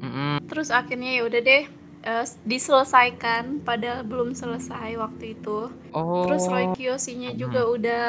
Mm-mm. 0.00 0.40
terus 0.48 0.72
akhirnya 0.72 1.20
ya 1.20 1.22
udah 1.28 1.40
deh 1.44 1.68
eh, 2.12 2.24
diselesaikan 2.52 3.44
padahal 3.68 4.02
belum 4.10 4.30
selesai 4.40 4.90
waktu 5.02 5.24
itu 5.36 5.58
Oh. 5.92 6.06
terus 6.22 6.42
Roy 6.52 6.66
Kiyoshi-nya 6.74 7.30
Hmm. 7.36 7.40
juga 7.42 7.60
udah 7.76 8.06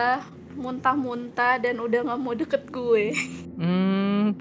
muntah-muntah 0.64 1.54
dan 1.64 1.76
udah 1.86 2.00
nggak 2.06 2.22
mau 2.24 2.36
deket 2.41 2.64
gue 2.78 3.06
Hmm, 3.58 4.38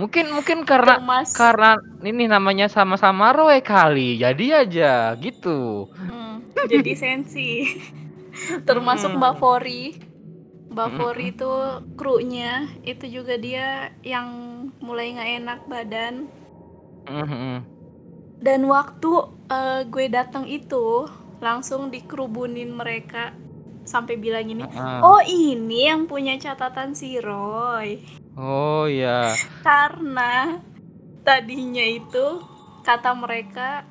mungkin 0.00 0.24
mungkin 0.36 0.58
karena 0.70 0.92
Termas 0.92 1.32
karena 1.36 1.66
ini 2.08 2.22
namanya 2.34 2.66
sama-sama 2.76 3.24
Roy 3.36 3.56
kali. 3.70 4.00
Jadi 4.22 4.44
aja 4.60 4.84
gitu. 5.24 5.48
Hmm, 6.08 6.44
jadi 6.70 6.92
sensi 7.02 7.64
termasuk 8.68 9.10
Mm. 9.10 9.16
Mbak 9.16 9.34
Fori 9.40 9.92
Mbak 10.72 10.90
Mm-mm. 10.90 10.96
Fori 10.96 11.34
itu 11.34 11.52
krunya 11.98 12.66
itu 12.92 13.04
juga 13.16 13.34
dia 13.46 13.90
yang 14.04 14.28
mulai 14.86 15.06
nggak 15.14 15.30
enak 15.40 15.60
badan 15.72 16.14
Mm-mm. 17.08 17.66
Dan 18.40 18.64
waktu 18.66 19.10
eh, 19.50 19.82
gue 19.88 20.06
datang 20.10 20.44
itu 20.48 21.06
langsung 21.42 21.92
dikerubunin 21.92 22.72
mereka 22.72 23.34
sampai 23.84 24.16
bilang 24.16 24.48
gini 24.48 24.64
Heeh. 24.64 24.98
oh 25.04 25.20
ini 25.24 25.88
yang 25.90 26.08
punya 26.08 26.40
catatan 26.40 26.96
si 26.96 27.20
Roy 27.20 28.00
Oh 28.36 28.86
ya. 28.90 29.38
karena 29.62 30.58
tadinya 31.24 31.84
itu 31.84 32.42
kata 32.84 33.12
mereka 33.16 33.84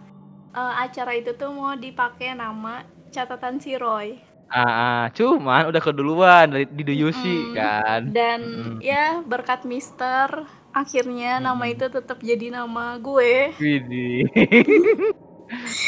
eh, 0.54 0.74
acara 0.86 1.14
itu 1.18 1.34
tuh 1.38 1.52
mau 1.54 1.74
dipakai 1.78 2.34
nama 2.38 2.84
catatan 3.14 3.62
si 3.62 3.78
Roy 3.78 4.18
Ah, 4.54 4.70
ah, 4.70 5.04
cuman 5.18 5.66
udah 5.74 5.82
keduluan 5.82 6.46
dari 6.54 6.70
di 6.70 6.84
Duyushi 6.86 7.50
Mm-mm. 7.50 7.56
kan. 7.58 8.02
dan 8.14 8.40
Mm-mm. 8.46 8.78
ya 8.78 9.26
berkat 9.26 9.66
Mister 9.66 10.46
akhirnya 10.74 11.38
nama 11.38 11.64
Mm-mm. 11.64 11.74
itu 11.78 11.86
tetap 11.88 12.18
jadi 12.20 12.50
nama 12.50 12.98
gue 12.98 13.54
Widih. 13.62 14.26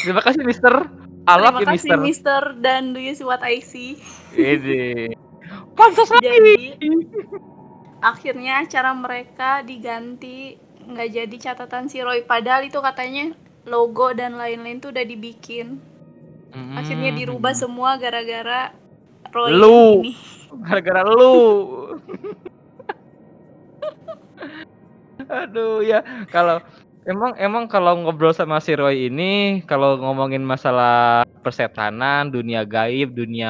Terima 0.06 0.22
kasih 0.22 0.46
Mister. 0.46 0.74
Alap 1.26 1.58
terima 1.58 1.62
ya 1.62 1.68
kasih 1.74 1.90
Mister. 1.90 1.98
Mister 2.00 2.42
dan 2.62 2.94
do 2.94 3.02
you 3.02 3.18
see 3.18 3.26
what 3.26 3.42
I 3.42 3.60
see 3.66 3.98
Widih. 4.38 5.18
Pantas 5.74 6.14
lagi. 6.14 6.24
jadi 6.24 6.58
akhirnya 8.00 8.62
acara 8.62 8.94
mereka 8.94 9.66
diganti 9.66 10.62
nggak 10.86 11.10
jadi 11.10 11.36
catatan 11.42 11.90
si 11.90 12.06
Roy 12.06 12.22
padahal 12.22 12.70
itu 12.70 12.78
katanya 12.78 13.34
logo 13.66 14.14
dan 14.14 14.38
lain-lain 14.38 14.78
tuh 14.78 14.94
udah 14.94 15.02
dibikin 15.02 15.82
akhirnya 16.54 17.10
dirubah 17.12 17.58
semua 17.58 17.98
gara-gara 17.98 18.70
Roy 19.34 19.52
Lu. 19.52 20.06
ini 20.06 20.14
Gara-gara 20.56 21.04
lu. 21.04 21.36
Aduh 25.30 25.82
ya, 25.82 26.06
kalau 26.30 26.62
emang 27.06 27.34
emang 27.42 27.66
kalau 27.70 27.98
ngobrol 28.02 28.34
sama 28.34 28.62
si 28.62 28.74
Roy 28.78 29.10
ini, 29.10 29.62
kalau 29.70 29.98
ngomongin 30.02 30.42
masalah 30.46 31.26
persetanan, 31.42 32.30
dunia 32.30 32.62
gaib, 32.66 33.14
dunia 33.14 33.50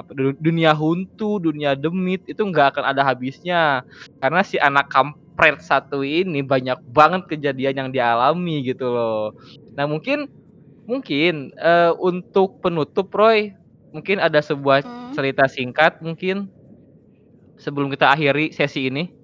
apa 0.00 0.10
du- 0.16 0.36
dunia 0.40 0.72
huntu, 0.76 1.40
dunia 1.40 1.76
demit 1.76 2.24
itu 2.28 2.40
nggak 2.40 2.76
akan 2.76 2.84
ada 2.92 3.02
habisnya. 3.04 3.84
Karena 4.20 4.40
si 4.44 4.56
anak 4.60 4.88
kampret 4.92 5.60
satu 5.60 6.00
ini 6.04 6.40
banyak 6.44 6.78
banget 6.88 7.22
kejadian 7.28 7.74
yang 7.86 7.90
dialami 7.92 8.64
gitu 8.64 8.88
loh. 8.92 9.32
Nah, 9.76 9.84
mungkin 9.88 10.28
mungkin 10.88 11.52
eh, 11.60 11.92
untuk 12.00 12.60
penutup 12.64 13.08
Roy, 13.14 13.52
mungkin 13.94 14.18
ada 14.22 14.40
sebuah 14.44 14.84
Hmm. 14.84 15.12
cerita 15.16 15.44
singkat 15.50 16.00
mungkin 16.04 16.48
sebelum 17.60 17.88
kita 17.92 18.10
akhiri 18.12 18.50
sesi 18.54 18.88
ini. 18.90 19.19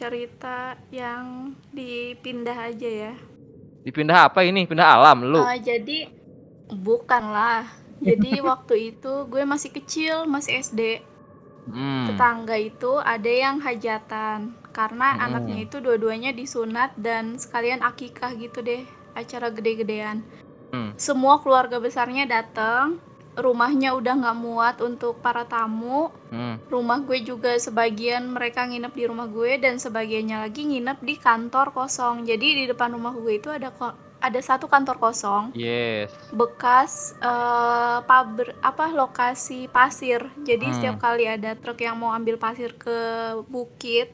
Cerita 0.00 0.80
yang 0.88 1.52
dipindah 1.76 2.72
aja 2.72 2.88
ya 2.88 3.12
Dipindah 3.84 4.32
apa 4.32 4.40
ini? 4.48 4.64
Pindah 4.64 4.96
alam 4.96 5.28
lu. 5.28 5.44
Eh, 5.44 5.60
jadi 5.60 6.08
bukan 6.72 7.24
lah 7.28 7.68
jadi 8.00 8.40
waktu 8.50 8.96
itu 8.96 9.28
gue 9.28 9.42
masih 9.44 9.70
kecil 9.76 10.24
masih 10.24 10.64
SD 10.64 10.82
Hmm. 11.60 12.08
tetangga 12.08 12.56
itu 12.56 12.96
ada 13.04 13.28
yang 13.28 13.60
hajatan 13.60 14.56
karena 14.72 15.12
Hmm. 15.12 15.24
anaknya 15.28 15.68
itu 15.68 15.76
dua-duanya 15.84 16.32
disunat 16.32 16.96
dan 16.96 17.36
sekalian 17.36 17.84
akikah 17.84 18.32
gitu 18.32 18.64
deh 18.64 18.82
acara 19.12 19.52
gede-gedean 19.52 20.24
Hmm. 20.72 20.96
semua 20.96 21.36
keluarga 21.44 21.76
besarnya 21.76 22.24
datang 22.24 22.96
rumahnya 23.34 23.94
udah 23.94 24.14
nggak 24.16 24.38
muat 24.38 24.76
untuk 24.80 25.18
para 25.18 25.44
tamu 25.44 26.10
Hmm. 26.30 26.62
rumah 26.66 27.02
gue 27.02 27.18
juga 27.20 27.58
sebagian 27.58 28.30
mereka 28.30 28.62
nginep 28.62 28.92
di 28.94 29.04
rumah 29.06 29.26
gue 29.26 29.58
dan 29.58 29.76
sebagiannya 29.76 30.46
lagi 30.46 30.62
nginep 30.62 30.98
di 31.02 31.14
kantor 31.16 31.70
kosong 31.70 32.22
jadi 32.22 32.46
di 32.54 32.64
depan 32.66 32.94
rumah 32.94 33.10
gue 33.10 33.34
itu 33.34 33.50
ada 33.50 33.70
ko- 33.70 33.94
ada 34.20 34.38
satu 34.38 34.68
kantor 34.68 35.00
kosong 35.00 35.50
Yes. 35.52 36.12
bekas 36.30 37.16
eh, 37.18 37.98
pabrik 38.04 38.52
apa 38.60 38.92
lokasi 38.92 39.66
pasir. 39.66 40.20
Jadi 40.38 40.66
Hmm. 40.66 40.74
setiap 40.76 40.96
kali 41.00 41.24
ada 41.24 41.56
truk 41.56 41.80
yang 41.80 41.96
mau 41.96 42.12
ambil 42.12 42.36
pasir 42.36 42.76
ke 42.76 42.92
bukit, 43.48 44.12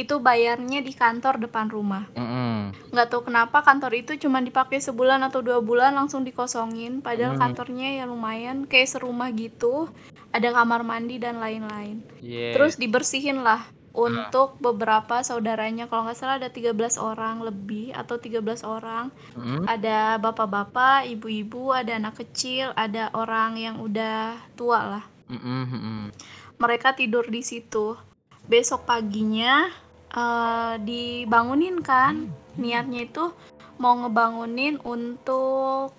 itu 0.00 0.16
bayarnya 0.16 0.80
di 0.80 0.92
kantor 0.96 1.36
depan 1.44 1.68
rumah. 1.68 2.08
Mm-mm. 2.16 2.72
Nggak 2.90 3.08
tahu 3.12 3.28
kenapa 3.28 3.60
kantor 3.60 3.92
itu 4.00 4.16
cuma 4.16 4.40
dipakai 4.40 4.80
sebulan 4.80 5.20
atau 5.28 5.44
dua 5.44 5.60
bulan 5.60 5.92
langsung 5.92 6.24
dikosongin. 6.24 7.04
Padahal 7.04 7.36
Hmm. 7.36 7.42
kantornya 7.42 8.00
ya 8.00 8.04
lumayan 8.08 8.64
kayak 8.64 8.88
serumah 8.96 9.28
gitu, 9.36 9.92
ada 10.32 10.48
kamar 10.56 10.80
mandi 10.82 11.20
dan 11.20 11.36
lain-lain. 11.38 12.00
Yes. 12.24 12.56
Terus 12.56 12.74
dibersihin 12.80 13.44
lah 13.44 13.66
untuk 13.90 14.54
beberapa 14.62 15.18
saudaranya 15.26 15.90
kalau 15.90 16.06
nggak 16.06 16.14
salah 16.14 16.38
ada 16.38 16.46
13 16.46 16.94
orang 16.94 17.42
lebih 17.42 17.90
atau 17.90 18.22
13 18.22 18.62
orang 18.62 19.10
Mm-mm. 19.34 19.66
ada 19.66 20.14
bapak-bapak, 20.22 21.10
ibu-ibu, 21.10 21.74
ada 21.74 21.98
anak 21.98 22.22
kecil, 22.22 22.70
ada 22.78 23.10
orang 23.18 23.58
yang 23.58 23.82
udah 23.82 24.38
tua 24.54 24.98
lah. 24.98 25.04
Mm-mm. 25.26 26.14
Mereka 26.62 26.94
tidur 26.94 27.26
di 27.26 27.42
situ. 27.42 27.98
Besok 28.46 28.86
paginya 28.86 29.68
eh, 30.14 30.74
dibangunin 30.82 31.80
kan. 31.82 32.30
Niatnya 32.58 33.06
itu 33.06 33.32
mau 33.80 33.96
ngebangunin 33.96 34.76
untuk 34.84 35.94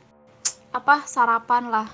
apa 0.72 1.03
sarapan 1.03 1.68
lah. 1.72 1.89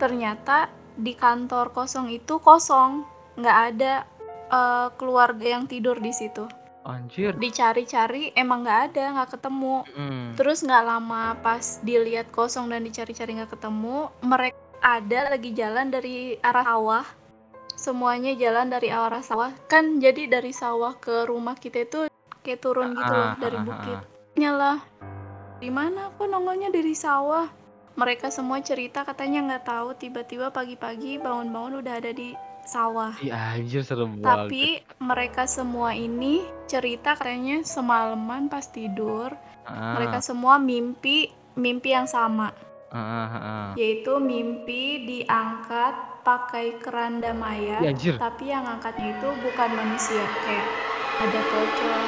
Ternyata 0.00 0.72
di 0.96 1.12
kantor 1.12 1.70
kosong 1.76 2.10
itu 2.10 2.40
kosong, 2.40 3.04
nggak 3.38 3.58
ada 3.74 3.94
eh, 4.50 4.88
keluarga 4.98 5.58
yang 5.58 5.68
tidur 5.68 5.98
di 5.98 6.10
situ. 6.10 6.46
Anjir. 6.86 7.34
Dicari-cari 7.34 8.30
emang 8.38 8.62
nggak 8.62 8.80
ada, 8.90 9.04
nggak 9.18 9.30
ketemu. 9.36 9.82
Mm. 9.98 10.26
Terus 10.38 10.62
nggak 10.62 10.84
lama 10.86 11.34
pas 11.42 11.82
dilihat 11.82 12.30
kosong 12.30 12.70
dan 12.70 12.86
dicari-cari 12.86 13.42
nggak 13.42 13.58
ketemu, 13.58 14.06
mereka 14.22 14.56
ada 14.78 15.34
lagi 15.34 15.50
jalan 15.50 15.90
dari 15.90 16.38
arah 16.38 16.62
sawah. 16.62 17.06
Semuanya 17.76 18.32
jalan 18.34 18.72
dari 18.72 18.88
arah 18.88 19.20
sawah. 19.20 19.52
Kan 19.68 20.00
jadi 20.00 20.26
dari 20.26 20.50
sawah 20.50 20.96
ke 20.96 21.28
rumah 21.28 21.54
kita 21.54 21.84
itu 21.84 22.00
kayak 22.40 22.60
turun 22.64 22.96
gitu 22.96 23.12
loh 23.12 23.28
Ah, 23.30 23.36
dari 23.36 23.56
ah, 23.56 23.62
ah, 23.62 23.66
bukit. 23.68 23.98
Nyala. 24.40 24.72
Di 25.60 25.70
mana 25.70 26.10
kok 26.16 26.26
nongolnya 26.26 26.72
dari 26.72 26.96
sawah? 26.96 27.46
Mereka 27.96 28.28
semua 28.28 28.60
cerita 28.60 29.04
katanya 29.04 29.40
nggak 29.52 29.64
tahu 29.68 29.88
tiba-tiba 29.96 30.52
pagi-pagi 30.52 31.16
bangun-bangun 31.16 31.80
udah 31.80 31.94
ada 31.96 32.12
di 32.12 32.36
sawah. 32.68 33.16
Ih 33.24 33.32
anjir 33.32 33.80
serem 33.84 34.20
banget. 34.20 34.24
Tapi 34.24 34.64
mereka 35.00 35.48
semua 35.48 35.96
ini 35.96 36.44
cerita 36.68 37.16
katanya 37.16 37.64
semalaman 37.64 38.52
pas 38.52 38.68
tidur 38.68 39.32
Ah, 39.66 39.98
mereka 39.98 40.22
semua 40.22 40.62
mimpi 40.62 41.34
mimpi 41.58 41.90
yang 41.90 42.06
sama 42.06 42.54
ah, 42.94 42.98
ah, 42.98 43.34
ah. 43.34 43.68
yaitu 43.74 44.14
mimpi 44.22 45.02
diangkat 45.02 45.94
pakai 46.26 46.66
keranda 46.84 47.30
mayat 47.44 47.86
anjir. 47.86 48.14
tapi 48.18 48.44
yang 48.54 48.66
angkatnya 48.74 49.14
itu 49.14 49.28
bukan 49.44 49.70
manusia 49.80 50.24
kayak 50.44 50.68
ada 51.24 51.40
pocong 51.46 52.06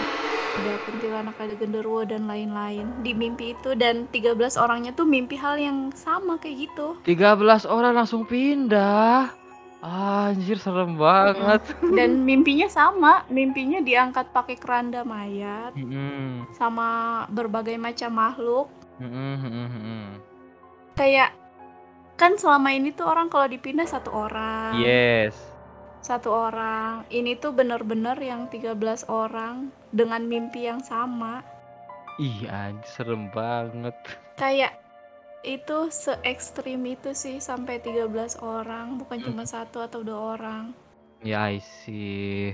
ada 0.59 0.75
kuntilanak 0.83 1.39
ada 1.39 1.55
genderuwo 1.55 2.03
dan 2.03 2.27
lain-lain 2.27 2.87
di 3.07 3.13
mimpi 3.15 3.55
itu 3.55 3.71
dan 3.79 4.11
13 4.11 4.59
orangnya 4.59 4.91
tuh 4.99 5.07
mimpi 5.07 5.39
hal 5.39 5.55
yang 5.55 5.79
sama 5.95 6.35
kayak 6.43 6.57
gitu 6.67 6.87
13 7.07 7.63
orang 7.65 7.95
langsung 7.95 8.27
pindah. 8.27 9.31
Anjir 9.79 10.59
serem 10.59 10.99
banget. 10.99 11.63
dan 11.97 12.27
mimpinya 12.27 12.67
sama 12.67 13.23
mimpinya 13.31 13.79
diangkat 13.79 14.35
pakai 14.35 14.59
keranda 14.59 15.07
mayat 15.07 15.71
Mm-mm. 15.79 16.51
sama 16.59 16.89
berbagai 17.31 17.79
macam 17.79 18.11
makhluk 18.11 18.67
mm-mm, 18.99 19.39
mm-mm. 19.47 20.03
kayak 20.99 21.31
kan 22.19 22.35
selama 22.35 22.75
ini 22.75 22.91
tuh 22.91 23.07
orang 23.07 23.31
kalau 23.31 23.47
dipindah 23.47 23.87
satu 23.87 24.11
orang 24.11 24.75
Yes. 24.83 25.39
satu 26.03 26.29
orang 26.35 27.07
ini 27.15 27.39
tuh 27.39 27.55
bener-bener 27.55 28.19
yang 28.19 28.51
13 28.51 29.07
orang 29.07 29.71
dengan 29.95 30.27
mimpi 30.27 30.67
yang 30.67 30.83
sama 30.83 31.47
Ih, 32.19 32.51
anjir 32.51 32.83
serem 32.91 33.31
banget. 33.31 33.95
Kayak 34.35 34.75
itu 35.47 35.87
se 35.95 36.19
ekstrim 36.27 36.83
itu 36.83 37.15
sih 37.15 37.39
sampai 37.39 37.79
13 37.79 38.43
orang, 38.43 38.99
bukan 38.99 39.23
cuma 39.23 39.47
satu 39.47 39.79
atau 39.79 40.03
dua 40.03 40.35
orang. 40.35 40.75
Ya, 41.23 41.47
I 41.47 41.63
see. 41.63 42.51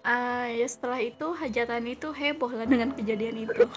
Ah, 0.00 0.48
ya 0.48 0.64
setelah 0.64 0.96
itu 1.04 1.36
hajatan 1.36 1.92
itu 1.92 2.08
heboh 2.08 2.48
lah 2.56 2.64
dengan 2.64 2.96
kejadian 2.96 3.44
itu. 3.44 3.68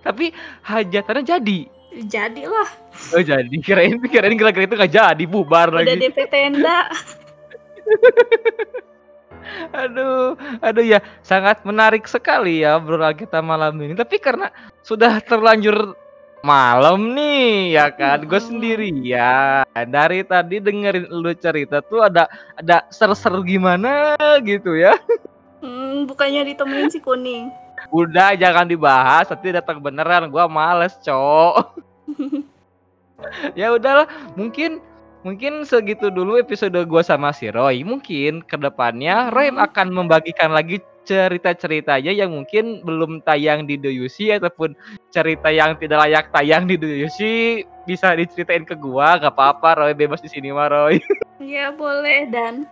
Tapi 0.00 0.32
hajatannya 0.64 1.24
jadi? 1.28 1.60
Jadilah, 1.90 2.70
Oh, 3.10 3.18
jadi. 3.18 3.50
Kirain 3.58 3.98
kirain 4.06 4.34
gara-gara 4.38 4.62
itu 4.62 4.74
nggak 4.78 4.92
jadi, 4.94 5.24
bubar 5.26 5.74
udah 5.74 5.82
lagi. 5.82 5.98
DP 5.98 6.18
tenda. 6.30 6.86
Aduh, 9.74 10.38
aduh 10.62 10.84
ya 10.84 11.02
sangat 11.26 11.66
menarik 11.66 12.06
sekali 12.06 12.62
ya 12.62 12.78
obrolan 12.78 13.16
kita 13.18 13.42
malam 13.42 13.74
ini. 13.82 13.98
Tapi 13.98 14.22
karena 14.22 14.46
sudah 14.80 15.18
terlanjur 15.18 15.96
malam 16.40 17.12
nih 17.18 17.74
ya 17.74 17.90
kan, 17.90 18.22
gue 18.22 18.38
Mhm. 18.38 18.46
sendirian. 18.46 19.64
Dari 19.74 20.22
tadi 20.22 20.62
dengerin 20.62 21.10
lu 21.10 21.34
cerita 21.34 21.82
tuh 21.82 22.06
ada 22.06 22.30
ada 22.54 22.86
ser-ser 22.88 23.34
gimana 23.42 24.14
gitu 24.44 24.76
ya. 24.76 24.94
Hmm, 25.60 26.08
bukannya 26.08 26.48
ditemenin 26.48 26.88
si 26.88 27.04
kuning. 27.04 27.52
Udah 27.90 28.38
jangan 28.38 28.70
dibahas, 28.70 29.26
nanti 29.30 29.50
datang 29.50 29.82
beneran. 29.82 30.30
Gua 30.30 30.46
males, 30.46 30.94
Cok. 31.02 31.54
ya 33.60 33.74
udahlah, 33.74 34.06
mungkin 34.38 34.78
mungkin 35.26 35.66
segitu 35.68 36.08
dulu 36.08 36.40
episode 36.40 36.76
gua 36.86 37.02
sama 37.04 37.34
si 37.34 37.50
Roy. 37.50 37.82
Mungkin 37.84 38.42
ke 38.46 38.56
depannya 38.56 39.28
Roy 39.34 39.50
Mhm. 39.52 39.58
akan 39.58 39.88
membagikan 39.92 40.54
lagi 40.54 40.80
cerita-ceritanya 41.04 42.12
yang 42.14 42.30
mungkin 42.30 42.84
belum 42.86 43.24
tayang 43.26 43.66
di 43.66 43.74
Doyusi 43.80 44.30
ataupun 44.30 44.76
cerita 45.10 45.50
yang 45.50 45.74
tidak 45.80 46.06
layak 46.06 46.26
tayang 46.30 46.68
di 46.70 46.78
Doyusi 46.78 47.64
bisa 47.88 48.14
diceritain 48.14 48.62
ke 48.62 48.78
gua, 48.78 49.18
gak 49.18 49.34
apa-apa 49.34 49.82
Roy 49.86 49.92
bebas 49.98 50.22
di 50.22 50.30
sini 50.30 50.54
mah 50.54 50.70
Roy. 50.70 51.02
Ya 51.40 51.72
boleh 51.72 52.28
dan 52.30 52.68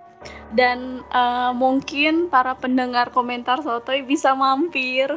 dan 0.52 1.04
eh, 1.12 1.50
mungkin 1.54 2.28
para 2.28 2.54
pendengar 2.56 3.10
komentar 3.12 3.60
sotoy 3.62 4.02
bisa 4.02 4.32
mampir 4.34 5.08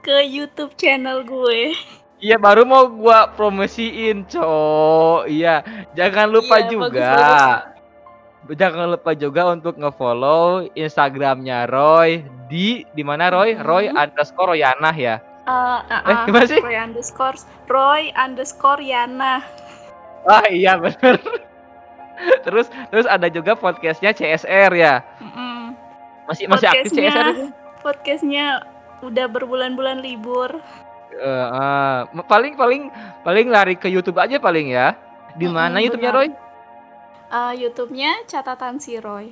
ke 0.00 0.24
YouTube 0.26 0.74
channel 0.76 1.22
gue. 1.24 1.74
Iya 2.20 2.36
baru 2.36 2.68
mau 2.68 2.84
gua 2.84 3.32
promosiin, 3.32 4.28
Cok. 4.28 5.24
Iya, 5.26 5.64
jangan 5.96 6.28
lupa 6.28 6.60
Iya, 6.60 6.68
juga. 6.68 7.12
bagus, 7.16 7.42
Jangan 8.50 8.86
lupa 8.92 9.12
juga 9.14 9.52
untuk 9.52 9.76
ngefollow 9.76 10.68
Instagramnya 10.74 11.68
Roy 11.68 12.24
di 12.48 12.84
di 12.92 13.02
mana 13.04 13.28
Roy? 13.30 13.56
Mhm. 13.56 13.64
Roy 13.64 13.84
underscore 13.88 14.56
Royanah 14.56 14.96
ya. 14.96 15.16
Eh, 15.46 15.78
ah, 15.88 16.00
Eh, 16.04 16.16
ah, 16.16 16.24
gimana 16.24 16.46
sih? 16.46 16.60
Roy 16.60 16.76
underscore 16.76 17.36
Roy 17.68 18.12
underscore 18.14 18.82
Yana. 18.82 19.40
Ah 20.24 20.44
iya 20.48 20.76
bener. 20.76 21.16
terus 22.46 22.66
terus 22.92 23.06
ada 23.08 23.26
juga 23.28 23.56
podcastnya 23.56 24.14
CSR 24.14 24.70
ya. 24.76 25.04
Mm-mm. 25.20 25.74
Masih 26.28 26.46
masih 26.46 26.66
aktif 26.70 26.94
CSR 26.94 27.26
itu? 27.34 27.46
Podcastnya 27.80 28.64
udah 29.00 29.26
berbulan-bulan 29.26 30.04
libur. 30.04 30.60
Eh, 31.10 31.46
eh, 31.50 31.98
paling 32.28 32.54
paling 32.54 32.92
paling 33.26 33.46
lari 33.50 33.74
ke 33.74 33.90
YouTube 33.90 34.20
aja 34.20 34.38
paling 34.38 34.70
ya. 34.70 34.94
Di 35.34 35.46
mana 35.50 35.78
Mm-mm, 35.78 35.84
YouTube-nya. 35.90 36.12
Roy? 36.14 36.28
Eh, 37.30 37.52
YouTube-nya 37.66 38.26
catatan 38.26 38.78
si 38.82 38.98
Roy. 38.98 39.30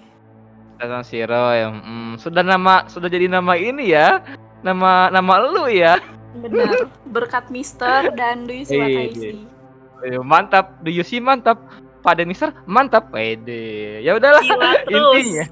Catatan 0.78 1.02
si 1.02 1.18
Roy. 1.22 1.58
Hmm, 1.66 2.14
sudah 2.18 2.42
nama 2.42 2.86
sudah 2.86 3.10
jadi 3.10 3.26
nama 3.30 3.54
ini 3.58 3.94
ya. 3.94 4.22
Nama 4.62 5.10
nama 5.14 5.34
lu 5.42 5.70
ya. 5.70 6.02
Benar. 6.38 6.90
Berkat 7.14 7.50
Mister 7.50 8.10
dan 8.14 8.46
Dwi 8.46 8.62
Iya, 8.62 8.70
Swataisi. 8.70 9.30
Eh, 10.06 10.22
mantap, 10.22 10.78
do 10.86 10.94
you 10.94 11.02
see 11.02 11.18
mantap. 11.18 11.58
Pada 12.02 12.22
Mister 12.22 12.54
mantap, 12.64 13.10
pede. 13.10 14.00
Ya 14.02 14.14
udahlah 14.16 14.42
intinya. 14.92 15.44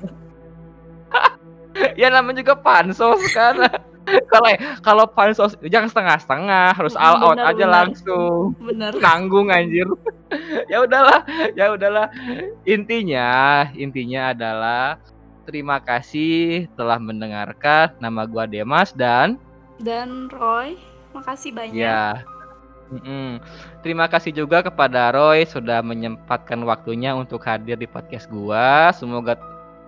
ya 2.01 2.09
namanya 2.09 2.41
juga 2.43 2.55
pansos 2.57 3.21
kan. 3.35 3.57
Kalau 4.07 4.51
kalau 4.87 5.05
pansos 5.11 5.59
jangan 5.67 5.91
setengah-setengah, 5.91 6.79
harus 6.79 6.95
all 6.95 7.19
out 7.27 7.43
aja 7.43 7.67
benar. 7.67 7.91
langsung. 7.91 8.55
Bener. 8.63 8.95
Nanggung 9.03 9.51
anjir. 9.51 9.83
ya 10.71 10.79
udahlah, 10.87 11.27
ya 11.59 11.75
udahlah. 11.75 12.07
Intinya, 12.63 13.67
intinya 13.75 14.31
adalah 14.31 15.03
terima 15.43 15.83
kasih 15.83 16.71
telah 16.79 17.03
mendengarkan. 17.03 17.99
Nama 17.99 18.31
gua 18.31 18.47
Demas 18.47 18.95
dan 18.95 19.43
Dan 19.83 20.31
Roy, 20.31 20.79
makasih 21.11 21.51
banyak. 21.51 21.75
Ya. 21.75 22.23
Mm-mm. 22.91 23.43
Terima 23.83 24.07
kasih 24.07 24.31
juga 24.31 24.63
kepada 24.63 25.11
Roy 25.11 25.43
sudah 25.47 25.83
menyempatkan 25.83 26.63
waktunya 26.63 27.15
untuk 27.15 27.43
hadir 27.43 27.75
di 27.75 27.87
podcast 27.87 28.31
gua. 28.31 28.95
Semoga 28.95 29.35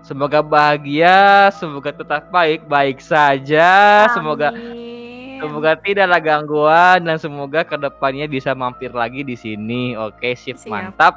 semoga 0.02 0.42
bahagia, 0.42 1.50
semoga 1.54 1.94
tetap 1.94 2.30
baik-baik 2.30 2.98
saja. 2.98 4.06
Semoga 4.10 4.50
Amin. 4.50 5.38
semoga 5.38 5.78
tidak 5.78 6.10
ada 6.10 6.18
gangguan 6.18 7.06
dan 7.06 7.16
semoga 7.18 7.62
ke 7.62 7.78
depannya 7.78 8.26
bisa 8.26 8.50
mampir 8.54 8.90
lagi 8.90 9.22
di 9.22 9.38
sini. 9.38 9.94
Oke, 9.94 10.34
sip, 10.34 10.58
Siap. 10.58 10.70
mantap. 10.70 11.14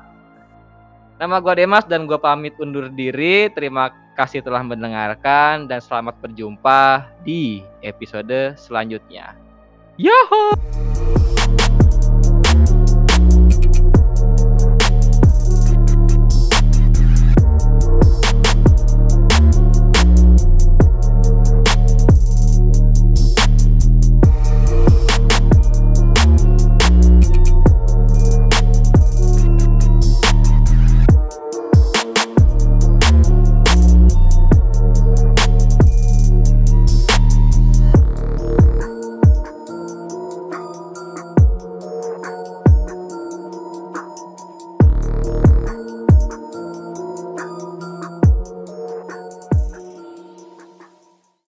Nama 1.18 1.38
gua 1.38 1.54
Demas 1.54 1.86
dan 1.86 2.06
gua 2.10 2.18
pamit 2.22 2.54
undur 2.58 2.90
diri. 2.94 3.50
Terima 3.54 3.94
kasih 4.18 4.46
telah 4.46 4.62
mendengarkan 4.62 5.66
dan 5.66 5.82
selamat 5.82 6.18
berjumpa 6.22 7.10
di 7.26 7.66
episode 7.82 8.54
selanjutnya. 8.58 9.34
Yoho! 10.02 10.58